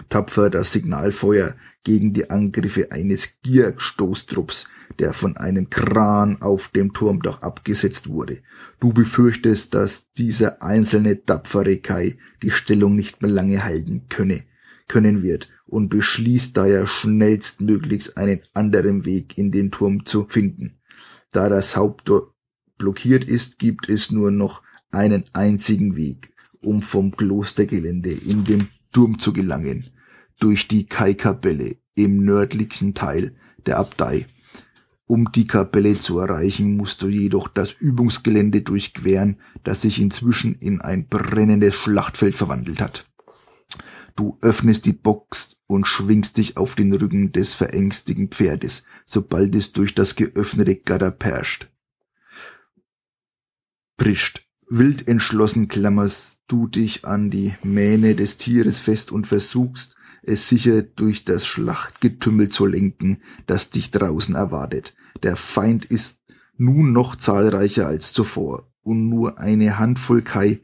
tapfer 0.09 0.51
das 0.51 0.73
Signalfeuer 0.73 1.55
gegen 1.85 2.13
die 2.13 2.31
Angriffe 2.31 2.93
eines 2.93 3.41
Gierstoßtrupps, 3.43 4.69
der 4.99 5.13
von 5.13 5.37
einem 5.37 5.71
Kran 5.71 6.41
auf 6.41 6.69
dem 6.69 6.93
Turmdach 6.93 7.43
abgesetzt 7.43 8.09
wurde. 8.09 8.41
Du 8.81 8.93
befürchtest, 8.93 9.75
dass 9.75 10.13
dieser 10.13 10.63
einzelne 10.63 11.25
tapfere 11.25 11.79
Kai 11.79 12.19
die 12.43 12.51
Stellung 12.51 12.95
nicht 12.95 13.23
mehr 13.23 13.31
lange 13.31 13.65
halten 13.65 14.09
könne, 14.09 14.45
können 14.89 15.23
wird 15.23 15.49
und 15.67 15.89
beschließt 15.89 16.57
daher 16.57 16.87
schnellstmöglichst 16.87 18.17
einen 18.17 18.41
anderen 18.53 19.05
Weg 19.05 19.39
in 19.39 19.51
den 19.51 19.71
Turm 19.71 20.05
zu 20.05 20.27
finden. 20.29 20.79
Da 21.33 21.49
das 21.49 21.77
Haupttor 21.77 22.35
blockiert 22.77 23.25
ist, 23.25 23.59
gibt 23.59 23.89
es 23.89 24.11
nur 24.11 24.31
noch 24.31 24.63
einen 24.91 25.25
einzigen 25.33 25.97
Weg, 25.97 26.35
um 26.61 26.83
vom 26.83 27.17
Klostergelände 27.17 28.11
in 28.11 28.45
den 28.45 28.69
Turm 28.93 29.19
zu 29.19 29.33
gelangen 29.33 29.92
durch 30.43 30.67
die 30.67 30.87
Kai-Kapelle 30.87 31.77
im 31.95 32.25
nördlichsten 32.25 32.95
Teil 32.95 33.37
der 33.67 33.79
Abtei. 33.79 34.27
Um 35.07 35.31
die 35.31 35.47
Kapelle 35.47 36.01
zu 36.01 36.19
erreichen, 36.19 36.77
musst 36.77 37.03
du 37.03 37.09
jedoch 37.09 37.47
das 37.47 37.73
Übungsgelände 37.73 38.63
durchqueren, 38.63 39.39
das 39.63 39.83
sich 39.83 40.01
inzwischen 40.01 40.57
in 40.57 40.81
ein 40.81 41.07
brennendes 41.07 41.77
Schlachtfeld 41.77 42.35
verwandelt 42.35 42.81
hat. 42.81 43.09
Du 44.17 44.39
öffnest 44.41 44.85
die 44.87 44.93
Box 44.93 45.61
und 45.67 45.87
schwingst 45.87 46.37
dich 46.39 46.57
auf 46.57 46.75
den 46.75 46.93
Rücken 46.93 47.31
des 47.31 47.55
verängstigen 47.55 48.29
Pferdes, 48.29 48.83
sobald 49.07 49.55
es 49.55 49.73
durch 49.73 49.95
das 49.95 50.17
geöffnete 50.17 50.75
Gatter 50.77 51.13
perscht. 51.13 51.71
Prischt. 53.97 54.45
Wild 54.69 55.07
entschlossen 55.07 55.69
klammerst 55.69 56.41
du 56.49 56.67
dich 56.67 57.05
an 57.05 57.31
die 57.31 57.55
Mähne 57.63 58.15
des 58.15 58.39
Tieres 58.39 58.81
fest 58.81 59.13
und 59.13 59.27
versuchst, 59.27 59.95
es 60.23 60.49
sicher 60.49 60.83
durch 60.83 61.25
das 61.25 61.47
Schlachtgetümmel 61.47 62.49
zu 62.49 62.67
lenken, 62.67 63.19
das 63.47 63.71
dich 63.71 63.91
draußen 63.91 64.35
erwartet. 64.35 64.95
Der 65.23 65.37
Feind 65.37 65.85
ist 65.85 66.23
nun 66.57 66.93
noch 66.93 67.17
zahlreicher 67.17 67.87
als 67.87 68.13
zuvor, 68.13 68.69
und 68.83 69.09
nur 69.09 69.39
eine 69.39 69.79
Handvoll 69.79 70.23
Kai 70.23 70.61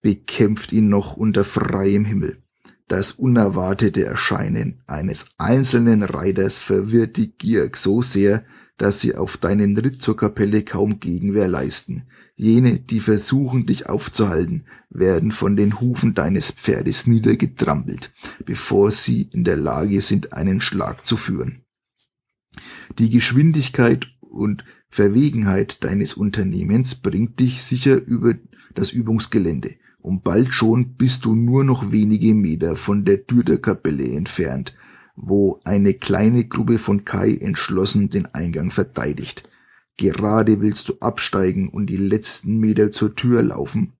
bekämpft 0.00 0.72
ihn 0.72 0.88
noch 0.88 1.16
unter 1.16 1.44
freiem 1.44 2.04
Himmel. 2.04 2.43
Das 2.86 3.12
unerwartete 3.12 4.04
Erscheinen 4.04 4.82
eines 4.86 5.30
einzelnen 5.38 6.02
Reiters 6.02 6.58
verwirrt 6.58 7.16
die 7.16 7.32
Gierk 7.32 7.76
so 7.76 8.02
sehr, 8.02 8.44
dass 8.76 9.00
sie 9.00 9.14
auf 9.14 9.36
deinen 9.36 9.76
Ritt 9.78 10.02
zur 10.02 10.16
Kapelle 10.16 10.62
kaum 10.62 11.00
Gegenwehr 11.00 11.48
leisten. 11.48 12.08
Jene, 12.36 12.80
die 12.80 13.00
versuchen, 13.00 13.66
dich 13.66 13.88
aufzuhalten, 13.88 14.66
werden 14.90 15.30
von 15.30 15.56
den 15.56 15.80
Hufen 15.80 16.14
deines 16.14 16.50
Pferdes 16.50 17.06
niedergetrampelt, 17.06 18.12
bevor 18.44 18.90
sie 18.90 19.22
in 19.32 19.44
der 19.44 19.56
Lage 19.56 20.00
sind, 20.00 20.32
einen 20.32 20.60
Schlag 20.60 21.06
zu 21.06 21.16
führen. 21.16 21.64
Die 22.98 23.10
Geschwindigkeit 23.10 24.08
und 24.20 24.64
Verwegenheit 24.90 25.82
deines 25.84 26.14
Unternehmens 26.14 26.96
bringt 26.96 27.38
dich 27.40 27.62
sicher 27.62 27.94
über 27.94 28.34
das 28.74 28.90
Übungsgelände, 28.90 29.76
und 30.04 30.22
bald 30.22 30.52
schon 30.52 30.96
bist 30.96 31.24
du 31.24 31.34
nur 31.34 31.64
noch 31.64 31.90
wenige 31.90 32.34
Meter 32.34 32.76
von 32.76 33.06
der 33.06 33.26
Tür 33.26 33.42
der 33.42 33.56
Kapelle 33.56 34.06
entfernt, 34.06 34.76
wo 35.16 35.60
eine 35.64 35.94
kleine 35.94 36.44
Gruppe 36.44 36.78
von 36.78 37.06
Kai 37.06 37.38
entschlossen 37.40 38.10
den 38.10 38.26
Eingang 38.34 38.70
verteidigt. 38.70 39.44
Gerade 39.96 40.60
willst 40.60 40.90
du 40.90 40.98
absteigen 41.00 41.70
und 41.70 41.86
die 41.86 41.96
letzten 41.96 42.58
Meter 42.58 42.92
zur 42.92 43.14
Tür 43.14 43.40
laufen, 43.42 43.94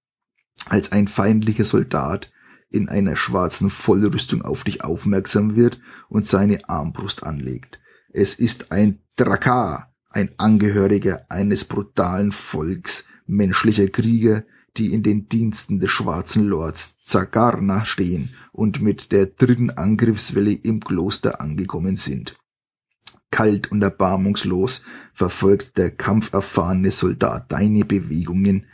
als 0.66 0.92
ein 0.92 1.08
feindlicher 1.08 1.64
Soldat 1.64 2.30
in 2.68 2.90
einer 2.90 3.16
schwarzen 3.16 3.70
Vollrüstung 3.70 4.42
auf 4.42 4.62
dich 4.62 4.84
aufmerksam 4.84 5.56
wird 5.56 5.80
und 6.10 6.26
seine 6.26 6.68
Armbrust 6.68 7.22
anlegt. 7.22 7.80
Es 8.12 8.34
ist 8.34 8.72
ein 8.72 8.98
Drakar, 9.16 9.94
ein 10.10 10.28
Angehöriger 10.36 11.24
eines 11.30 11.64
brutalen 11.64 12.30
Volks 12.30 13.06
menschlicher 13.26 13.88
Krieger, 13.88 14.44
die 14.76 14.92
in 14.92 15.02
den 15.02 15.28
Diensten 15.28 15.80
des 15.80 15.90
schwarzen 15.90 16.46
Lords 16.46 16.96
Zagarna 17.04 17.84
stehen 17.84 18.34
und 18.52 18.82
mit 18.82 19.12
der 19.12 19.26
dritten 19.26 19.70
Angriffswelle 19.70 20.52
im 20.52 20.80
Kloster 20.80 21.40
angekommen 21.40 21.96
sind. 21.96 22.36
Kalt 23.30 23.72
und 23.72 23.82
erbarmungslos 23.82 24.82
verfolgt 25.12 25.76
der 25.76 25.90
kampferfahrene 25.90 26.90
Soldat 26.90 27.50
deine 27.50 27.84
Bewegungen, 27.84 28.66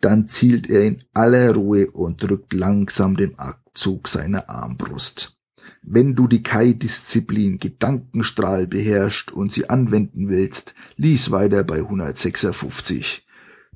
dann 0.00 0.28
zielt 0.28 0.68
er 0.68 0.84
in 0.84 1.04
aller 1.12 1.54
Ruhe 1.54 1.90
und 1.90 2.22
drückt 2.22 2.52
langsam 2.52 3.16
den 3.16 3.38
Abzug 3.38 4.08
seiner 4.08 4.48
Armbrust. 4.48 5.36
Wenn 5.82 6.14
du 6.14 6.28
die 6.28 6.42
Kai-Disziplin 6.42 7.58
Gedankenstrahl 7.58 8.66
beherrscht 8.66 9.32
und 9.32 9.52
sie 9.52 9.68
anwenden 9.70 10.28
willst, 10.28 10.74
lies 10.96 11.30
weiter 11.30 11.64
bei 11.64 11.78
156 11.78 13.27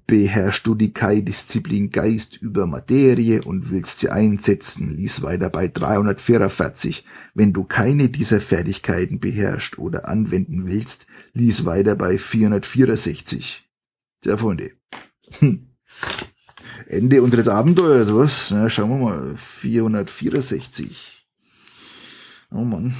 beherrschst 0.07 0.67
du 0.67 0.75
die 0.75 0.93
Kai-Disziplin 0.93 1.91
Geist 1.91 2.37
über 2.37 2.67
Materie 2.67 3.43
und 3.43 3.71
willst 3.71 3.99
sie 3.99 4.11
einsetzen, 4.11 4.97
lies 4.97 5.23
weiter 5.23 5.51
bei 5.51 5.69
344. 5.69 7.05
Wenn 7.35 7.53
du 7.53 7.65
keine 7.65 8.09
dieser 8.09 8.41
Fertigkeiten 8.41 9.21
beherrscht 9.21 9.79
oder 9.79 10.09
anwenden 10.09 10.67
willst, 10.67 11.07
lies 11.33 11.65
weiter 11.65 11.95
bei 11.95 12.19
464. 12.19 13.69
Ja, 14.25 14.37
Freunde. 14.37 14.73
Hm. 15.39 15.69
Ende 16.87 17.23
unseres 17.23 17.49
Abenteuers, 17.49 18.13
was? 18.15 18.51
Na, 18.51 18.69
schauen 18.69 18.91
wir 18.91 18.99
mal. 18.99 19.37
464. 19.37 21.27
Oh 22.51 22.65
Mann. 22.65 22.95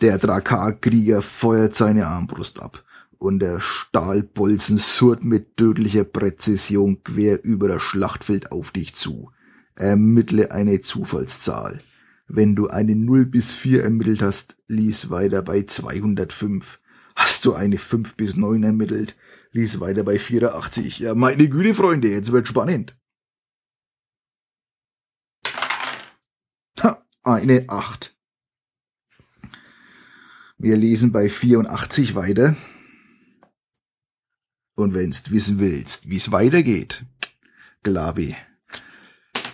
Der 0.00 0.18
Drakar-Krieger 0.18 1.22
feuert 1.22 1.74
seine 1.74 2.06
Armbrust 2.06 2.60
ab 2.60 2.84
und 3.18 3.40
der 3.40 3.60
Stahlbolzen 3.60 4.78
surrt 4.78 5.24
mit 5.24 5.56
tödlicher 5.56 6.04
Präzision 6.04 7.02
quer 7.02 7.44
über 7.44 7.66
das 7.66 7.82
Schlachtfeld 7.82 8.52
auf 8.52 8.70
dich 8.70 8.94
zu. 8.94 9.32
Ermittle 9.74 10.52
eine 10.52 10.80
Zufallszahl. 10.80 11.80
Wenn 12.28 12.54
du 12.54 12.68
eine 12.68 12.94
0 12.94 13.26
bis 13.26 13.52
4 13.54 13.82
ermittelt 13.82 14.22
hast, 14.22 14.56
lies 14.68 15.10
weiter 15.10 15.42
bei 15.42 15.62
205. 15.62 16.78
Hast 17.16 17.44
du 17.44 17.54
eine 17.54 17.78
5 17.78 18.14
bis 18.14 18.36
9 18.36 18.62
ermittelt, 18.62 19.16
lies 19.50 19.80
weiter 19.80 20.04
bei 20.04 20.18
84. 20.18 21.00
Ja, 21.00 21.14
meine 21.14 21.48
Güte, 21.48 21.74
Freunde, 21.74 22.08
jetzt 22.08 22.30
wird 22.30 22.46
spannend. 22.46 22.96
Ha, 26.80 27.02
eine 27.24 27.64
8. 27.68 28.17
Wir 30.58 30.76
lesen 30.76 31.12
bei 31.12 31.28
84 31.28 32.14
weiter. 32.14 32.56
Und 34.74 34.94
wenn's 34.94 35.30
wissen 35.30 35.58
willst, 35.58 36.08
wie's 36.08 36.30
weitergeht, 36.30 37.04
Glabi, 37.82 38.36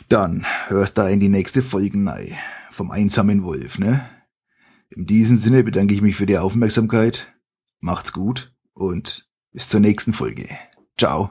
dann 0.08 0.44
hörst 0.66 0.98
da 0.98 1.08
in 1.08 1.20
die 1.20 1.30
nächste 1.30 1.62
Folge 1.62 1.98
rein 2.06 2.36
vom 2.70 2.90
einsamen 2.90 3.42
Wolf, 3.42 3.78
ne? 3.78 4.08
In 4.90 5.06
diesem 5.06 5.38
Sinne 5.38 5.64
bedanke 5.64 5.94
ich 5.94 6.02
mich 6.02 6.16
für 6.16 6.26
die 6.26 6.36
Aufmerksamkeit. 6.38 7.32
Macht's 7.80 8.12
gut 8.12 8.54
und 8.74 9.26
Bis 9.54 9.68
zur 9.68 9.78
nächsten 9.78 10.12
Folge. 10.12 10.48
Ciao. 10.98 11.30